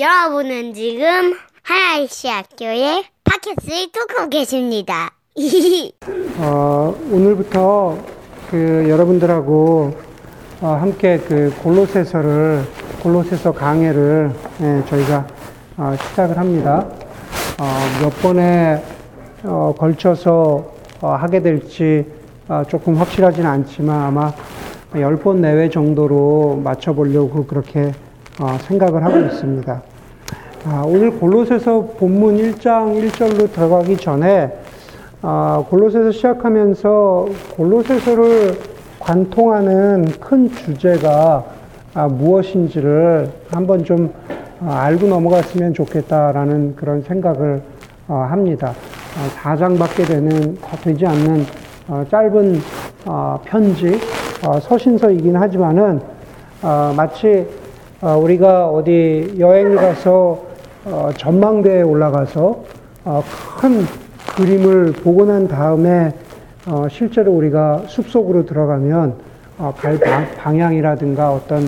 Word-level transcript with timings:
여러분은 0.00 0.72
지금 0.72 1.34
하나이시 1.62 2.26
학교의 2.26 3.04
팟캐스트를 3.24 3.92
듣고 3.92 4.30
계십니다. 4.30 5.10
어, 6.40 6.96
오늘부터 7.10 7.98
그 8.50 8.86
여러분들하고 8.88 9.94
어, 10.62 10.66
함께 10.80 11.18
그 11.18 11.54
골로새서를 11.62 12.64
골로새서 13.02 13.52
강해를 13.52 14.32
예, 14.62 14.82
저희가 14.88 15.26
어, 15.76 15.94
시작을 16.00 16.38
합니다. 16.38 16.86
어, 17.60 18.02
몇 18.02 18.08
번에 18.22 18.82
어, 19.42 19.74
걸쳐서 19.76 20.72
어, 21.02 21.08
하게 21.08 21.42
될지 21.42 22.06
어, 22.48 22.62
조금 22.66 22.94
확실하지는 22.94 23.46
않지만 23.46 24.00
아마 24.00 24.32
10번 24.94 25.40
내외 25.40 25.68
정도로 25.68 26.62
맞춰보려고 26.64 27.44
그렇게 27.44 27.92
어, 27.92 28.11
생각을 28.60 29.04
하고 29.04 29.18
있습니다. 29.18 29.82
아, 30.64 30.84
오늘 30.86 31.10
골로새서 31.10 31.94
본문 31.98 32.36
1장 32.36 32.96
1절로 33.02 33.52
들어가기 33.52 33.96
전에 33.96 34.52
아, 35.20 35.64
골로새서 35.68 36.12
시작하면서 36.12 37.26
골로새서를 37.56 38.58
관통하는 39.00 40.04
큰 40.20 40.48
주제가 40.50 41.44
아, 41.94 42.06
무엇인지를 42.06 43.28
한번 43.50 43.84
좀 43.84 44.12
아, 44.60 44.82
알고 44.82 45.08
넘어갔으면 45.08 45.74
좋겠다라는 45.74 46.76
그런 46.76 47.02
생각을 47.02 47.60
어, 48.06 48.26
합니다. 48.30 48.72
아, 49.16 49.54
4장밖에 49.54 50.06
되는 50.06 50.56
되지 50.82 51.06
않는 51.06 51.44
어, 51.88 52.04
짧은 52.08 52.60
어, 53.04 53.40
편지 53.44 53.98
어, 54.46 54.60
서신서이긴 54.60 55.36
하지만은 55.36 56.00
어, 56.62 56.94
마치 56.96 57.46
어, 58.02 58.16
우리가 58.18 58.66
어디 58.68 59.32
여행을 59.38 59.76
가서 59.76 60.42
어, 60.84 61.10
전망대에 61.16 61.82
올라가서 61.82 62.64
어, 63.04 63.22
큰 63.60 63.84
그림을 64.34 64.92
보고 65.04 65.24
난 65.24 65.46
다음에 65.46 66.12
어, 66.66 66.88
실제로 66.90 67.30
우리가 67.32 67.84
숲속으로 67.86 68.44
들어가면 68.44 69.14
어, 69.58 69.72
갈 69.76 70.00
방, 70.00 70.26
방향이라든가 70.36 71.32
어떤 71.32 71.62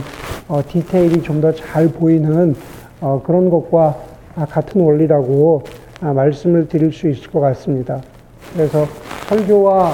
어, 0.48 0.60
디테일이 0.66 1.22
좀 1.22 1.40
더 1.40 1.52
잘 1.52 1.86
보이는 1.88 2.56
어, 3.00 3.22
그런 3.24 3.48
것과 3.48 3.96
아, 4.34 4.44
같은 4.46 4.80
원리라고 4.80 5.62
아, 6.00 6.12
말씀을 6.12 6.66
드릴 6.68 6.92
수 6.92 7.08
있을 7.08 7.30
것 7.30 7.38
같습니다. 7.38 8.00
그래서 8.52 8.86
설교와 9.28 9.92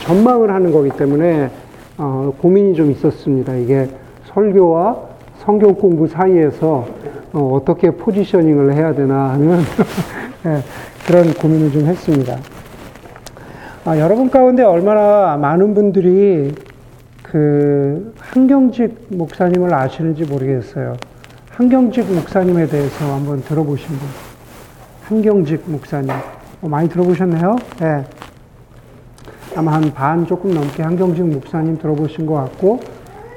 전망을 0.00 0.50
하는 0.50 0.72
거기 0.72 0.88
때문에 0.88 1.50
어, 1.98 2.32
고민이 2.40 2.74
좀 2.74 2.90
있었습니다. 2.90 3.54
이게 3.56 3.88
설교와 4.32 5.13
성경 5.44 5.74
공부 5.74 6.06
사이에서 6.06 6.86
어, 7.32 7.60
떻게 7.66 7.90
포지셔닝을 7.90 8.72
해야 8.74 8.94
되나 8.94 9.30
하는 9.30 9.58
예, 10.46 10.62
그런 11.06 11.34
고민을 11.34 11.70
좀 11.72 11.84
했습니다. 11.86 12.38
아, 13.84 13.98
여러분 13.98 14.30
가운데 14.30 14.62
얼마나 14.62 15.36
많은 15.36 15.74
분들이 15.74 16.54
그 17.22 18.14
한경직 18.18 19.08
목사님을 19.10 19.74
아시는지 19.74 20.24
모르겠어요. 20.24 20.96
한경직 21.50 22.10
목사님에 22.10 22.66
대해서 22.66 23.12
한번 23.12 23.42
들어보신 23.42 23.88
분. 23.88 23.98
한경직 25.02 25.64
목사님. 25.66 26.10
어, 26.62 26.68
많이 26.68 26.88
들어보셨네요? 26.88 27.56
예. 27.82 28.04
아마 29.56 29.72
한 29.74 29.92
반 29.94 30.26
조금 30.26 30.52
넘게 30.54 30.82
한경직 30.82 31.26
목사님 31.26 31.76
들어보신 31.78 32.24
것 32.24 32.34
같고, 32.34 32.80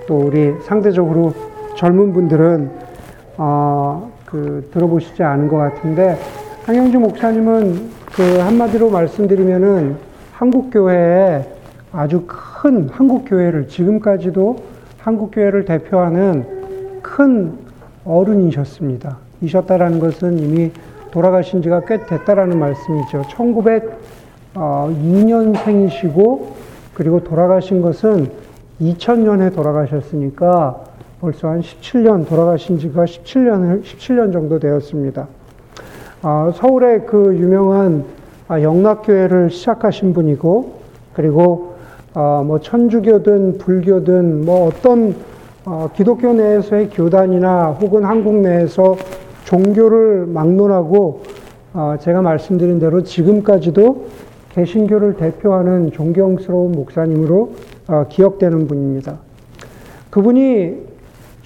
또 0.07 0.17
우리 0.19 0.53
상대적으로 0.63 1.33
젊은 1.77 2.11
분들은, 2.11 2.69
어, 3.37 4.11
그, 4.25 4.69
들어보시지 4.73 5.23
않은 5.23 5.47
것 5.47 5.57
같은데, 5.57 6.17
한경직 6.65 6.99
목사님은 6.99 7.89
그 8.13 8.39
한마디로 8.39 8.89
말씀드리면은 8.89 9.95
한국 10.33 10.71
교회에 10.71 11.45
아주 11.93 12.23
큰 12.27 12.89
한국 12.89 13.25
교회를, 13.25 13.67
지금까지도 13.67 14.57
한국 14.99 15.31
교회를 15.31 15.65
대표하는 15.65 17.01
큰 17.01 17.53
어른이셨습니다. 18.03 19.17
이셨다라는 19.41 19.99
것은 19.99 20.39
이미 20.39 20.71
돌아가신 21.11 21.61
지가 21.61 21.81
꽤 21.85 22.05
됐다라는 22.05 22.57
말씀이죠. 22.59 23.21
1902년생이시고 24.55 26.47
그리고 26.93 27.23
돌아가신 27.23 27.81
것은 27.81 28.31
2000년에 28.81 29.55
돌아가셨으니까 29.55 30.83
벌써 31.19 31.47
한 31.47 31.61
17년 31.61 32.27
돌아가신 32.27 32.77
지가 32.77 33.05
17년 33.05 33.81
17년 33.83 34.31
정도 34.31 34.59
되었습니다. 34.59 35.27
어, 36.21 36.51
서울의 36.53 37.07
그 37.07 37.35
유명한 37.35 38.03
영락교회를 38.49 39.49
시작하신 39.49 40.13
분이고 40.13 40.73
그리고 41.13 41.73
어, 42.13 42.43
뭐 42.45 42.59
천주교든 42.59 43.57
불교든 43.57 44.45
뭐 44.45 44.67
어떤 44.67 45.15
어, 45.65 45.89
기독교 45.95 46.33
내에서의 46.33 46.91
교단이나 46.91 47.77
혹은 47.81 48.03
한국 48.03 48.35
내에서 48.35 48.95
종교를 49.45 50.27
막론하고 50.27 51.23
어, 51.73 51.95
제가 51.99 52.21
말씀드린 52.21 52.79
대로 52.79 53.03
지금까지도 53.03 54.05
개신교를 54.53 55.15
대표하는 55.15 55.91
존경스러운 55.91 56.73
목사님으로 56.73 57.53
어, 57.87 58.05
기억되는 58.07 58.67
분입니다. 58.67 59.17
그분이 60.11 60.86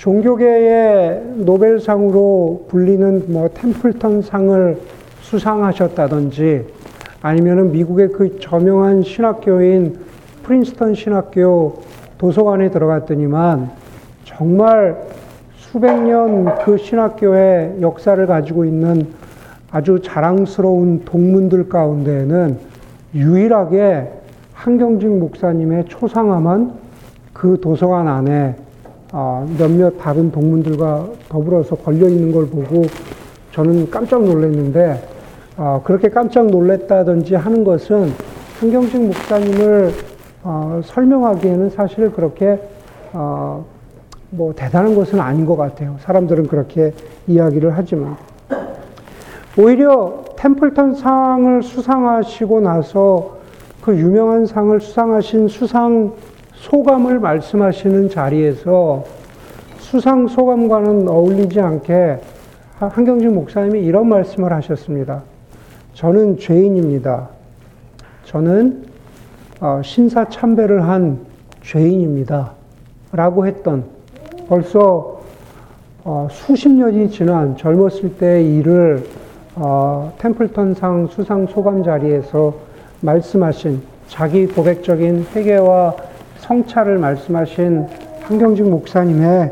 종교계의 0.02 1.22
노벨상으로 1.36 2.66
불리는 2.70 3.26
뭐 3.28 3.48
템플턴 3.54 4.24
상을 4.24 4.78
수상하셨다든지 5.20 6.66
아니면은 7.22 7.72
미국의 7.72 8.08
그 8.08 8.40
저명한 8.40 9.04
신학교인 9.04 10.00
프린스턴 10.42 10.96
신학교 10.96 11.84
도서관에 12.18 12.72
들어갔더니만 12.72 13.70
정말 14.24 15.04
수백 15.56 15.94
년 16.02 16.46
그 16.66 16.80
신학교의 16.80 17.76
역사를 17.82 18.26
가지고 18.26 18.66
있는 18.66 19.08
아주 19.70 20.00
자랑스러운 20.04 21.06
동문들 21.06 21.70
가운데에는 21.70 22.58
유일하게 23.14 24.10
한경직 24.54 25.12
목사님의 25.12 25.86
초상화만 25.90 26.74
그 27.34 27.60
도서관 27.62 28.08
안에 28.08 28.56
어, 29.14 29.46
몇몇 29.58 29.98
다른 29.98 30.32
동문들과 30.32 31.06
더불어서 31.28 31.76
걸려 31.76 32.08
있는 32.08 32.32
걸 32.32 32.48
보고 32.48 32.84
저는 33.52 33.90
깜짝 33.90 34.24
놀랐는데 34.24 35.08
어, 35.58 35.82
그렇게 35.84 36.10
깜짝 36.10 36.48
놀랐다든지 36.48 37.36
하는 37.36 37.64
것은 37.64 38.12
한경식 38.60 39.02
목사님을 39.02 39.92
어, 40.44 40.82
설명하기에는 40.86 41.70
사실 41.72 42.12
그렇게 42.12 42.60
뭐 44.30 44.54
대단한 44.56 44.96
것은 44.96 45.20
아닌 45.20 45.46
것 45.46 45.58
같아요. 45.58 45.98
사람들은 46.00 46.48
그렇게 46.48 46.94
이야기를 47.28 47.74
하지만 47.76 48.16
오히려 49.58 50.24
템플턴 50.38 50.96
상을 50.96 51.62
수상하시고 51.62 52.62
나서 52.62 53.38
그 53.82 53.98
유명한 53.98 54.46
상을 54.46 54.80
수상하신 54.80 55.50
수상 55.50 56.14
소감을 56.62 57.20
말씀하시는 57.20 58.10
자리에서 58.10 59.04
수상 59.80 60.28
소감과는 60.28 61.10
어울리지 61.10 61.60
않게 61.60 62.20
한경진 62.78 63.34
목사님이 63.34 63.82
이런 63.82 64.08
말씀을 64.08 64.54
하셨습니다. 64.54 65.24
저는 65.96 66.38
죄인입니다. 66.38 67.30
저는 68.26 68.86
어, 69.60 69.82
신사 69.84 70.30
참배를 70.30 70.88
한 70.88 71.20
죄인입니다. 71.64 72.52
라고 73.12 73.48
했던 73.48 73.86
벌써 74.48 75.20
어, 76.04 76.28
수십 76.30 76.70
년이 76.70 77.10
지난 77.10 77.58
젊었을 77.58 78.18
때의 78.18 78.58
일을 78.58 79.04
어, 79.56 80.14
템플턴상 80.20 81.08
수상 81.08 81.48
소감 81.48 81.84
자리에서 81.84 82.54
말씀하신 83.02 83.82
자기 84.08 84.46
고백적인 84.46 85.26
회개와 85.36 86.11
성찰을 86.42 86.98
말씀하신 86.98 87.86
한경직 88.24 88.68
목사님의 88.68 89.52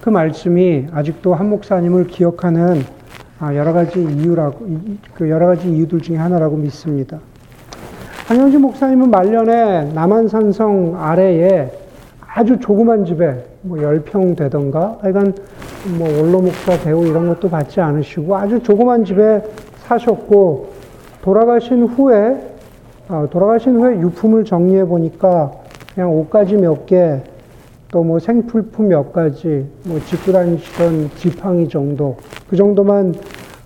그 0.00 0.10
말씀이 0.10 0.86
아직도 0.92 1.34
한 1.34 1.48
목사님을 1.48 2.06
기억하는 2.06 2.84
아, 3.38 3.54
여러 3.54 3.72
가지 3.72 4.02
이유라고, 4.02 4.66
그 5.14 5.28
여러 5.28 5.46
가지 5.46 5.70
이유들 5.70 6.00
중에 6.00 6.16
하나라고 6.16 6.56
믿습니다. 6.56 7.18
한경직 8.26 8.60
목사님은 8.60 9.10
말년에 9.10 9.92
남한산성 9.94 10.96
아래에 10.98 11.70
아주 12.26 12.58
조그만 12.60 13.04
집에 13.04 13.44
뭐 13.62 13.78
10평 13.78 14.36
되던가, 14.36 14.98
하여간 15.00 15.34
뭐 15.98 16.08
원로 16.08 16.40
목사 16.40 16.78
대우 16.78 17.06
이런 17.06 17.28
것도 17.28 17.48
받지 17.48 17.80
않으시고 17.80 18.36
아주 18.36 18.62
조그만 18.62 19.04
집에 19.04 19.42
사셨고, 19.86 20.70
돌아가신 21.22 21.84
후에, 21.84 22.40
아, 23.08 23.26
돌아가신 23.30 23.76
후에 23.76 24.00
유품을 24.00 24.44
정리해 24.44 24.84
보니까 24.84 25.65
그냥 25.96 26.14
옷가지 26.14 26.56
몇 26.56 26.84
개, 26.84 27.20
또 27.90 28.02
뭐 28.02 28.18
생필품 28.18 28.88
몇 28.88 29.12
가지, 29.14 29.64
뭐 29.84 29.98
짚고 30.00 30.30
다니시던 30.30 31.10
지팡이 31.16 31.66
정도, 31.68 32.16
그 32.50 32.54
정도만 32.56 33.14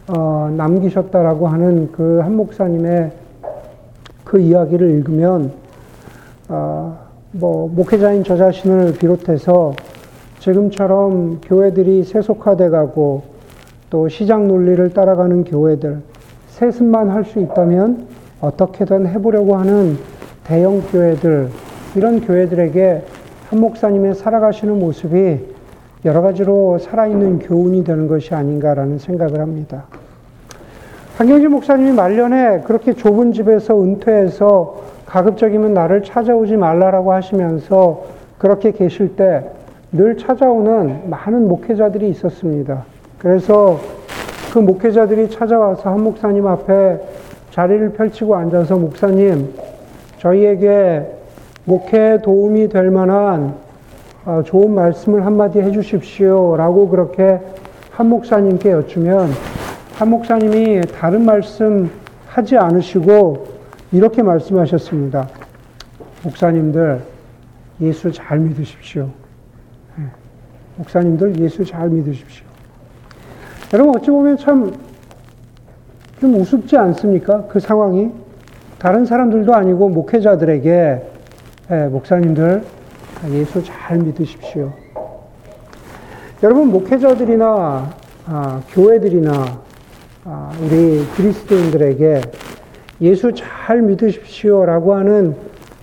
어, 0.06 0.52
남기셨다라고 0.56 1.48
하는 1.48 1.90
그 1.90 2.20
한 2.22 2.36
목사님의 2.36 3.10
그 4.24 4.38
이야기를 4.38 4.90
읽으면, 4.90 5.50
어, 6.48 6.98
뭐, 7.32 7.68
목회자인 7.74 8.22
저 8.22 8.36
자신을 8.36 8.94
비롯해서 8.94 9.72
지금처럼 10.38 11.40
교회들이 11.42 12.04
세속화돼 12.04 12.68
가고 12.70 13.22
또 13.90 14.08
시장 14.08 14.46
논리를 14.46 14.88
따라가는 14.92 15.44
교회들, 15.44 16.00
세습만 16.48 17.10
할 17.10 17.24
수 17.24 17.40
있다면 17.40 18.06
어떻게든 18.40 19.06
해보려고 19.08 19.56
하는 19.56 19.98
대형 20.44 20.80
교회들, 20.92 21.50
이런 21.96 22.20
교회들에게 22.20 23.02
한 23.48 23.60
목사님의 23.60 24.14
살아가시는 24.14 24.78
모습이 24.78 25.38
여러 26.04 26.22
가지로 26.22 26.78
살아있는 26.78 27.40
교훈이 27.40 27.84
되는 27.84 28.08
것이 28.08 28.34
아닌가라는 28.34 28.98
생각을 28.98 29.40
합니다. 29.40 29.84
한경지 31.18 31.48
목사님이 31.48 31.92
말년에 31.92 32.60
그렇게 32.60 32.94
좁은 32.94 33.32
집에서 33.32 33.82
은퇴해서 33.82 34.82
가급적이면 35.06 35.74
나를 35.74 36.02
찾아오지 36.02 36.56
말라라고 36.56 37.12
하시면서 37.12 38.04
그렇게 38.38 38.70
계실 38.72 39.16
때 39.16 39.60
늘 39.92 40.16
찾아오는 40.16 41.10
많은 41.10 41.48
목회자들이 41.48 42.08
있었습니다. 42.10 42.84
그래서 43.18 43.80
그 44.52 44.60
목회자들이 44.60 45.30
찾아와서 45.30 45.90
한 45.90 46.04
목사님 46.04 46.46
앞에 46.46 47.00
자리를 47.50 47.90
펼치고 47.94 48.36
앉아서 48.36 48.76
목사님, 48.76 49.52
저희에게 50.18 51.06
목회에 51.64 52.22
도움이 52.22 52.68
될 52.68 52.90
만한 52.90 53.54
어, 54.24 54.42
좋은 54.44 54.74
말씀을 54.74 55.24
한마디 55.24 55.60
해 55.60 55.70
주십시오. 55.70 56.56
라고 56.56 56.88
그렇게 56.88 57.40
한 57.90 58.08
목사님께 58.08 58.70
여쭈면 58.70 59.30
한 59.94 60.10
목사님이 60.10 60.82
다른 60.98 61.24
말씀 61.24 61.90
하지 62.26 62.56
않으시고 62.56 63.46
이렇게 63.92 64.22
말씀하셨습니다. 64.22 65.28
목사님들, 66.22 67.00
예수 67.80 68.12
잘 68.12 68.38
믿으십시오. 68.38 69.08
예. 69.98 70.02
목사님들, 70.76 71.38
예수 71.40 71.64
잘 71.64 71.88
믿으십시오. 71.88 72.44
여러분, 73.72 73.96
어찌 73.96 74.10
보면 74.10 74.36
참 74.36 74.90
좀 76.20 76.34
우습지 76.34 76.76
않습니까? 76.76 77.46
그 77.48 77.58
상황이. 77.58 78.10
다른 78.78 79.04
사람들도 79.06 79.54
아니고 79.54 79.88
목회자들에게 79.88 81.09
예, 81.72 81.86
목사님들 81.86 82.64
예수 83.30 83.62
잘 83.62 83.98
믿으십시오. 83.98 84.72
여러분 86.42 86.66
목회자들이나 86.72 87.94
아, 88.26 88.62
교회들이나 88.70 89.62
아, 90.24 90.52
우리 90.64 91.06
그리스도인들에게 91.14 92.22
예수 93.02 93.32
잘 93.34 93.82
믿으십시오라고 93.82 94.94
하는 94.94 95.36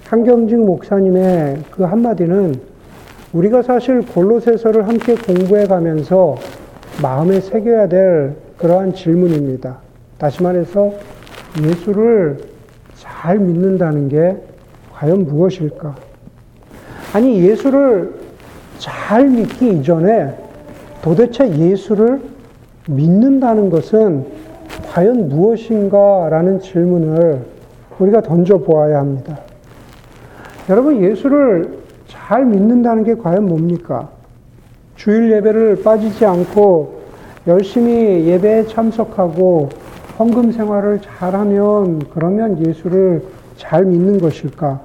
한경직 0.10 0.60
목사님의 0.60 1.64
그 1.72 1.84
한마디는 1.84 2.60
우리가 3.32 3.62
사실 3.62 4.02
골로새서를 4.02 4.90
함께 4.90 5.16
공부해 5.16 5.68
가면서 5.68 6.36
마음에 7.02 7.40
새겨야 7.40 7.88
될 7.88 8.36
그러한 8.58 8.94
질문입니다. 8.94 9.78
다시 10.18 10.44
말해서 10.44 10.92
예수를 11.64 12.40
잘 12.96 13.40
믿는다는 13.40 14.10
게 14.10 14.36
과연 14.98 15.26
무엇일까? 15.26 15.96
아니, 17.14 17.44
예수를 17.44 18.16
잘 18.80 19.30
믿기 19.30 19.74
이전에 19.74 20.34
도대체 21.04 21.48
예수를 21.48 22.20
믿는다는 22.88 23.70
것은 23.70 24.26
과연 24.92 25.30
무엇인가? 25.30 26.30
라는 26.32 26.60
질문을 26.60 27.42
우리가 28.00 28.22
던져보아야 28.22 28.98
합니다. 29.00 29.38
여러분, 30.68 31.04
예수를 31.04 31.78
잘 32.08 32.44
믿는다는 32.46 33.04
게 33.04 33.14
과연 33.14 33.46
뭡니까? 33.46 34.10
주일 34.96 35.32
예배를 35.32 35.84
빠지지 35.84 36.26
않고 36.26 37.02
열심히 37.46 38.26
예배에 38.26 38.66
참석하고 38.66 39.70
헌금 40.18 40.52
생활을 40.52 41.02
잘하면 41.02 42.00
그러면 42.12 42.66
예수를 42.66 43.37
잘 43.58 43.86
믿는 43.86 44.20
것일까? 44.20 44.80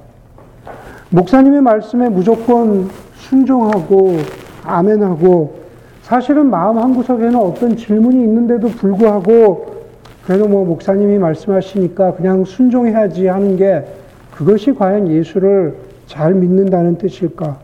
목사님의 1.09 1.61
말씀에 1.61 2.09
무조건 2.09 2.89
순종하고 3.15 4.17
아멘하고 4.63 5.63
사실은 6.01 6.49
마음 6.49 6.77
한구석에는 6.77 7.35
어떤 7.35 7.77
질문이 7.77 8.21
있는데도 8.23 8.67
불구하고 8.67 9.83
그래도 10.25 10.47
뭐 10.47 10.65
목사님이 10.65 11.17
말씀하시니까 11.19 12.15
그냥 12.15 12.43
순종해야지 12.45 13.27
하는 13.27 13.55
게 13.57 13.85
그것이 14.31 14.73
과연 14.73 15.07
예수를 15.07 15.75
잘 16.07 16.33
믿는다는 16.33 16.97
뜻일까? 16.97 17.57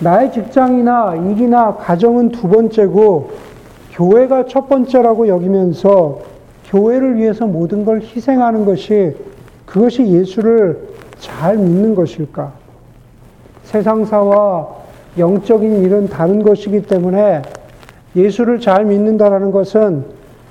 나의 0.00 0.32
직장이나 0.32 1.16
일이나 1.16 1.74
가정은 1.74 2.30
두 2.30 2.48
번째고 2.48 3.30
교회가 3.92 4.46
첫 4.46 4.68
번째라고 4.68 5.28
여기면서 5.28 6.20
교회를 6.66 7.16
위해서 7.16 7.46
모든 7.46 7.84
걸 7.84 8.00
희생하는 8.02 8.64
것이 8.64 9.14
그것이 9.66 10.06
예수를 10.06 10.78
잘 11.18 11.58
믿는 11.58 11.94
것일까? 11.94 12.52
세상사와 13.64 14.68
영적인 15.18 15.82
일은 15.82 16.08
다른 16.08 16.42
것이기 16.42 16.82
때문에 16.82 17.42
예수를 18.14 18.60
잘 18.60 18.84
믿는다라는 18.84 19.50
것은 19.50 20.04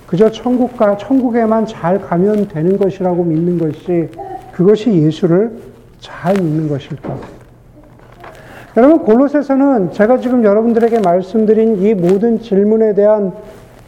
그저 0.06 0.29
천국가 0.29 0.97
천국에만 0.97 1.65
잘 1.65 2.00
가면 2.00 2.50
되는 2.50 2.77
것이라고 2.77 3.23
믿는 3.23 3.57
것이 3.57 4.09
그것이 4.51 4.91
예수를 4.91 5.57
잘 6.00 6.35
믿는 6.35 6.68
것일까? 6.68 7.18
여러분 8.77 9.00
골로새서는 9.00 9.94
제가 9.94 10.19
지금 10.19 10.44
여러분들에게 10.44 11.00
말씀드린 11.00 11.81
이 11.81 11.94
모든 11.94 12.41
질문에 12.41 12.94
대한 12.94 13.31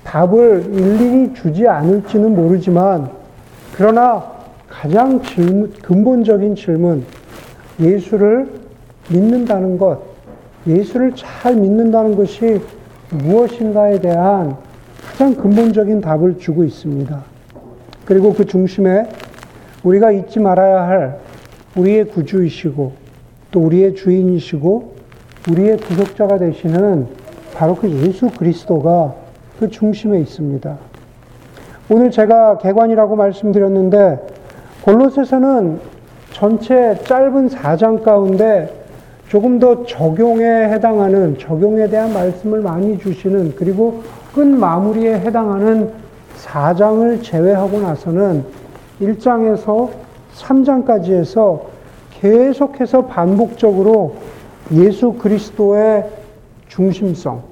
답을 0.03 0.63
일일이 0.73 1.33
주지 1.33 1.68
않을지는 1.68 2.33
모르지만 2.33 3.09
그러나 3.75 4.37
가장 4.79 5.19
질문, 5.24 5.74
근본적인 5.81 6.56
질문 6.56 7.03
예수를 7.79 8.47
믿는다는 9.09 9.75
것 9.75 10.01
예수를 10.68 11.13
잘 11.15 11.56
믿는다는 11.56 12.15
것이 12.15 12.62
무엇인가에 13.09 14.00
대한 14.00 14.56
가장 15.03 15.33
근본적인 15.33 16.00
답을 16.01 16.38
주고 16.38 16.63
있습니다. 16.63 17.23
그리고 18.06 18.33
그 18.33 18.45
중심에 18.45 19.09
우리가 19.83 20.11
잊지 20.11 20.40
말아야 20.40 20.87
할 20.87 21.19
우리의 21.75 22.06
구주이시고 22.09 22.92
또 23.49 23.59
우리의 23.61 23.95
주인이시고 23.95 24.94
우리의 25.49 25.78
구속자가 25.78 26.37
되시는 26.37 27.07
바로 27.56 27.73
그 27.73 27.90
예수 27.90 28.30
그리스도가 28.30 29.16
그 29.59 29.69
중심에 29.71 30.19
있습니다. 30.19 30.78
오늘 31.90 32.11
제가 32.11 32.59
개관이라고 32.59 33.16
말씀드렸는데 33.16 34.36
골로새서는 34.87 35.81
전체 36.31 36.97
짧은 37.03 37.49
4장 37.49 38.03
가운데 38.03 38.73
조금 39.27 39.59
더 39.59 39.85
적용에 39.85 40.45
해당하는 40.45 41.37
적용에 41.37 41.89
대한 41.89 42.13
말씀을 42.13 42.61
많이 42.61 42.97
주시는 42.97 43.56
그리고 43.57 44.01
끝 44.33 44.47
마무리에 44.47 45.19
해당하는 45.19 45.91
4장을 46.41 47.21
제외하고 47.21 47.81
나서는 47.81 48.45
1장에서 49.01 49.89
3장까지 50.37 51.09
해서 51.09 51.65
계속해서 52.21 53.07
반복적으로 53.07 54.15
예수 54.71 55.11
그리스도의 55.15 56.06
중심성, 56.69 57.44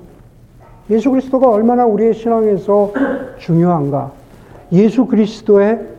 예수 0.89 1.11
그리스도가 1.11 1.49
얼마나 1.49 1.85
우리의 1.85 2.13
신앙에서 2.13 2.93
중요한가, 3.39 4.11
예수 4.71 5.05
그리스도의 5.05 5.94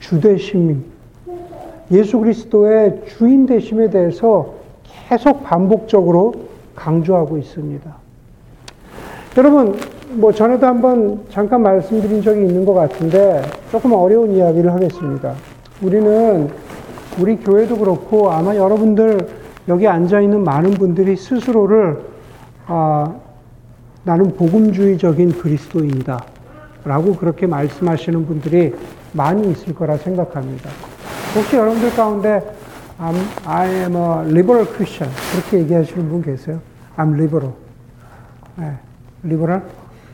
주 0.00 0.20
되심, 0.20 0.82
예수 1.92 2.18
그리스도의 2.18 3.02
주인 3.06 3.46
되심에 3.46 3.90
대해서 3.90 4.54
계속 5.08 5.44
반복적으로 5.44 6.32
강조하고 6.74 7.36
있습니다. 7.38 7.94
여러분, 9.36 9.76
뭐 10.14 10.32
전에도 10.32 10.66
한번 10.66 11.20
잠깐 11.30 11.62
말씀드린 11.62 12.22
적이 12.22 12.46
있는 12.46 12.64
것 12.64 12.74
같은데 12.74 13.42
조금 13.70 13.92
어려운 13.92 14.32
이야기를 14.32 14.72
하겠습니다. 14.72 15.34
우리는 15.82 16.50
우리 17.20 17.36
교회도 17.36 17.76
그렇고 17.78 18.30
아마 18.30 18.56
여러분들 18.56 19.28
여기 19.68 19.86
앉아 19.86 20.20
있는 20.20 20.42
많은 20.42 20.72
분들이 20.72 21.16
스스로를 21.16 21.98
아, 22.66 23.14
나는 24.04 24.34
복음주의적인 24.34 25.32
그리스도인이다. 25.38 26.24
라고 26.84 27.14
그렇게 27.14 27.46
말씀하시는 27.46 28.26
분들이 28.26 28.74
많이 29.12 29.50
있을 29.50 29.74
거라 29.74 29.96
생각합니다. 29.96 30.70
혹시 31.34 31.56
여러분들 31.56 31.94
가운데 31.94 32.42
I'm, 33.00 33.16
I 33.46 33.68
am 33.68 33.96
a 33.96 34.30
liberal 34.30 34.66
Christian. 34.66 35.14
그렇게 35.32 35.58
얘기하시는 35.60 36.08
분 36.08 36.22
계세요. 36.22 36.60
I'm 36.96 37.14
liberal. 37.14 37.54
네, 38.56 38.76
liberal? 39.24 39.62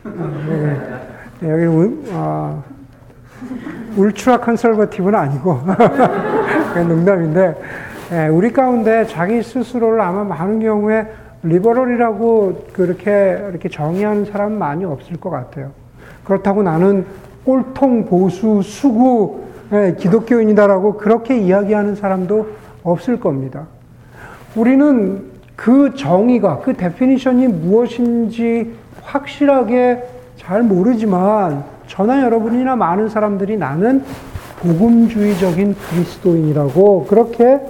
어, 0.05 1.41
여기, 1.43 1.53
여기 1.53 1.65
울, 1.65 2.03
어, 2.12 2.62
울트라 3.97 4.41
컨설버티브는 4.41 5.19
아니고 5.19 5.61
농담인데 6.88 7.55
예, 8.12 8.29
우리 8.29 8.53
가운데 8.53 9.05
자기 9.07 9.43
스스로를 9.43 10.00
아마 10.00 10.23
많은 10.23 10.61
경우에 10.61 11.07
liberal이라고 11.43 12.67
그렇게 12.73 13.45
이렇게 13.50 13.69
정의하는 13.69 14.26
사람은 14.26 14.59
많이 14.59 14.85
없을 14.85 15.17
것 15.17 15.31
같아요. 15.31 15.73
그렇다고 16.25 16.62
나는 16.62 17.05
꼴통 17.47 18.07
보수 18.07 18.61
수구 18.62 19.47
예, 19.73 19.97
기독교인이다라고 19.99 20.95
그렇게 20.95 21.38
이야기하는 21.38 21.95
사람도 21.95 22.47
없을 22.83 23.19
겁니다. 23.19 23.67
우리는 24.55 25.25
그 25.55 25.95
정의가 25.95 26.61
그 26.61 26.75
definition이 26.75 27.49
무엇인지 27.49 28.75
확실하게 29.03 30.05
잘 30.37 30.62
모르지만 30.62 31.65
저나 31.87 32.23
여러분이나 32.23 32.76
많은 32.76 33.09
사람들이 33.09 33.57
나는 33.57 34.03
복음주의적인 34.61 35.75
그리스도인이라고 35.75 37.07
그렇게 37.07 37.61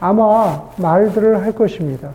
아마 0.00 0.62
말들을 0.76 1.42
할 1.42 1.52
것입니다. 1.52 2.10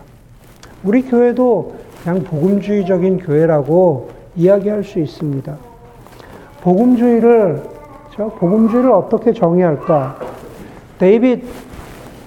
우리 0.82 1.02
교회도 1.02 1.74
그냥 2.02 2.24
복음주의적인 2.24 3.18
교회라고 3.18 4.10
이야기할 4.36 4.82
수 4.82 4.98
있습니다. 4.98 5.71
복음주의를 6.62 7.62
저 8.14 8.26
복음주의를 8.28 8.90
어떻게 8.90 9.32
정의할까? 9.32 10.16
데이빗 10.98 11.44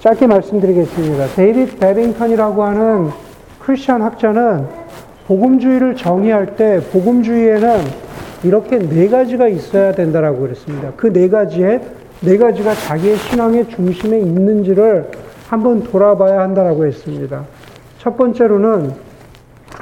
짧게 0.00 0.26
말씀드리겠습니다. 0.26 1.26
데이빗 1.28 1.80
베빙턴이라고 1.80 2.62
하는 2.62 3.10
크리스천 3.60 4.02
학자는 4.02 4.66
복음주의를 5.26 5.96
정의할 5.96 6.54
때 6.56 6.80
복음주의에는 6.92 7.80
이렇게 8.44 8.78
네 8.78 9.08
가지가 9.08 9.48
있어야 9.48 9.92
된다라고 9.92 10.40
그랬습니다. 10.40 10.92
그 10.96 11.12
네 11.12 11.28
가지에 11.28 11.80
네 12.20 12.36
가지가 12.36 12.74
자기의 12.74 13.16
신앙의 13.16 13.68
중심에 13.70 14.18
있는지를 14.20 15.10
한번 15.48 15.82
돌아봐야 15.82 16.40
한다라고 16.40 16.86
했습니다. 16.86 17.44
첫 17.98 18.16
번째로는 18.16 18.92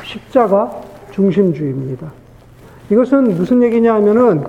십자가 0.02 0.80
중심주의입니다. 1.12 2.23
이것은 2.90 3.36
무슨 3.36 3.62
얘기냐 3.62 3.94
하면은 3.94 4.44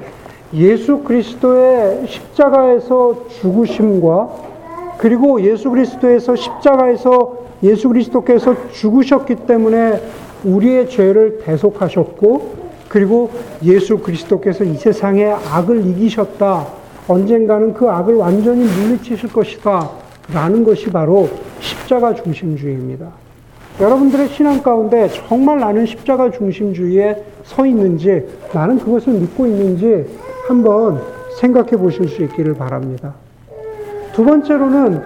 예수 0.53 0.99
그리스도의 0.99 2.07
십자가에서 2.07 3.27
죽으심과 3.29 4.29
그리고 4.97 5.41
예수 5.41 5.69
그리스도에서 5.69 6.35
십자가에서 6.35 7.37
예수 7.63 7.89
그리스도께서 7.89 8.55
죽으셨기 8.71 9.35
때문에 9.47 10.01
우리의 10.43 10.89
죄를 10.89 11.39
대속하셨고 11.43 12.65
그리고 12.87 13.31
예수 13.63 13.97
그리스도께서 13.97 14.63
이 14.63 14.75
세상의 14.75 15.33
악을 15.51 15.85
이기셨다. 15.87 16.67
언젠가는 17.07 17.73
그 17.73 17.89
악을 17.89 18.15
완전히 18.15 18.65
물리치실 18.65 19.31
것이다. 19.31 19.89
라는 20.33 20.63
것이 20.63 20.89
바로 20.89 21.29
십자가 21.59 22.13
중심주의입니다. 22.15 23.24
여러분들의 23.79 24.29
신앙 24.29 24.63
가운데 24.63 25.09
정말 25.27 25.59
나는 25.59 25.85
십자가 25.85 26.31
중심주의에 26.31 27.21
서 27.43 27.65
있는지, 27.65 28.25
나는 28.53 28.79
그것을 28.79 29.13
믿고 29.13 29.45
있는지 29.45 30.05
한번 30.47 31.01
생각해 31.39 31.71
보실 31.71 32.07
수 32.07 32.23
있기를 32.23 32.53
바랍니다. 32.53 33.13
두 34.13 34.23
번째로는 34.23 35.01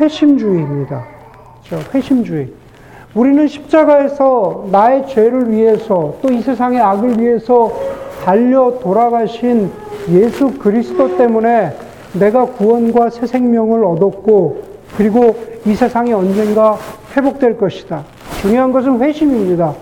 회심주의입니다. 0.00 1.04
저 1.68 1.76
회심주의. 1.92 2.48
우리는 3.14 3.46
십자가에서 3.46 4.68
나의 4.72 5.06
죄를 5.06 5.52
위해서 5.52 6.16
또 6.22 6.30
이 6.30 6.40
세상의 6.40 6.80
악을 6.80 7.20
위해서 7.20 7.72
달려 8.24 8.78
돌아가신 8.82 9.70
예수 10.10 10.50
그리스도 10.58 11.16
때문에 11.16 11.76
내가 12.14 12.46
구원과 12.46 13.10
새 13.10 13.26
생명을 13.26 13.84
얻었고 13.84 14.62
그리고 14.96 15.36
이 15.66 15.74
세상이 15.74 16.12
언젠가 16.12 16.76
회복될 17.16 17.58
것이다. 17.58 18.13
중요한 18.44 18.72
것은 18.72 19.00
회심입니다. 19.00 19.74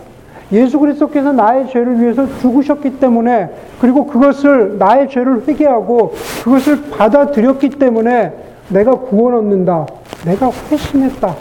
예수 0.52 0.78
그리스도께서 0.78 1.33
나의 1.33 1.69
죄를 1.69 2.00
위해서 2.00 2.28
죽으셨기 2.38 3.00
때문에 3.00 3.50
그리고 3.81 4.07
그것을 4.07 4.78
나의 4.78 5.09
죄를 5.09 5.49
회개하고 5.49 6.12
그것을 6.45 6.83
받아들였기 6.90 7.71
때문에 7.71 8.33
내가 8.69 8.92
구원 8.92 9.35
얻는다. 9.35 9.87
내가 10.25 10.52
회심했다. 10.71 11.35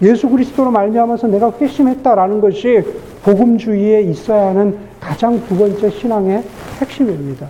예수 0.00 0.30
그리스도로 0.30 0.70
말미암아서 0.70 1.26
내가 1.26 1.52
회심했다라는 1.60 2.40
것이 2.40 2.82
복음주의에 3.22 4.00
있어야 4.02 4.48
하는 4.48 4.78
가장 4.98 5.44
두 5.46 5.58
번째 5.58 5.90
신앙의 5.90 6.42
핵심입니다. 6.80 7.48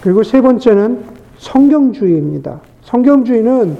그리고 0.00 0.24
세 0.24 0.40
번째는 0.40 1.04
성경주의입니다. 1.38 2.60
성경주의는 2.82 3.76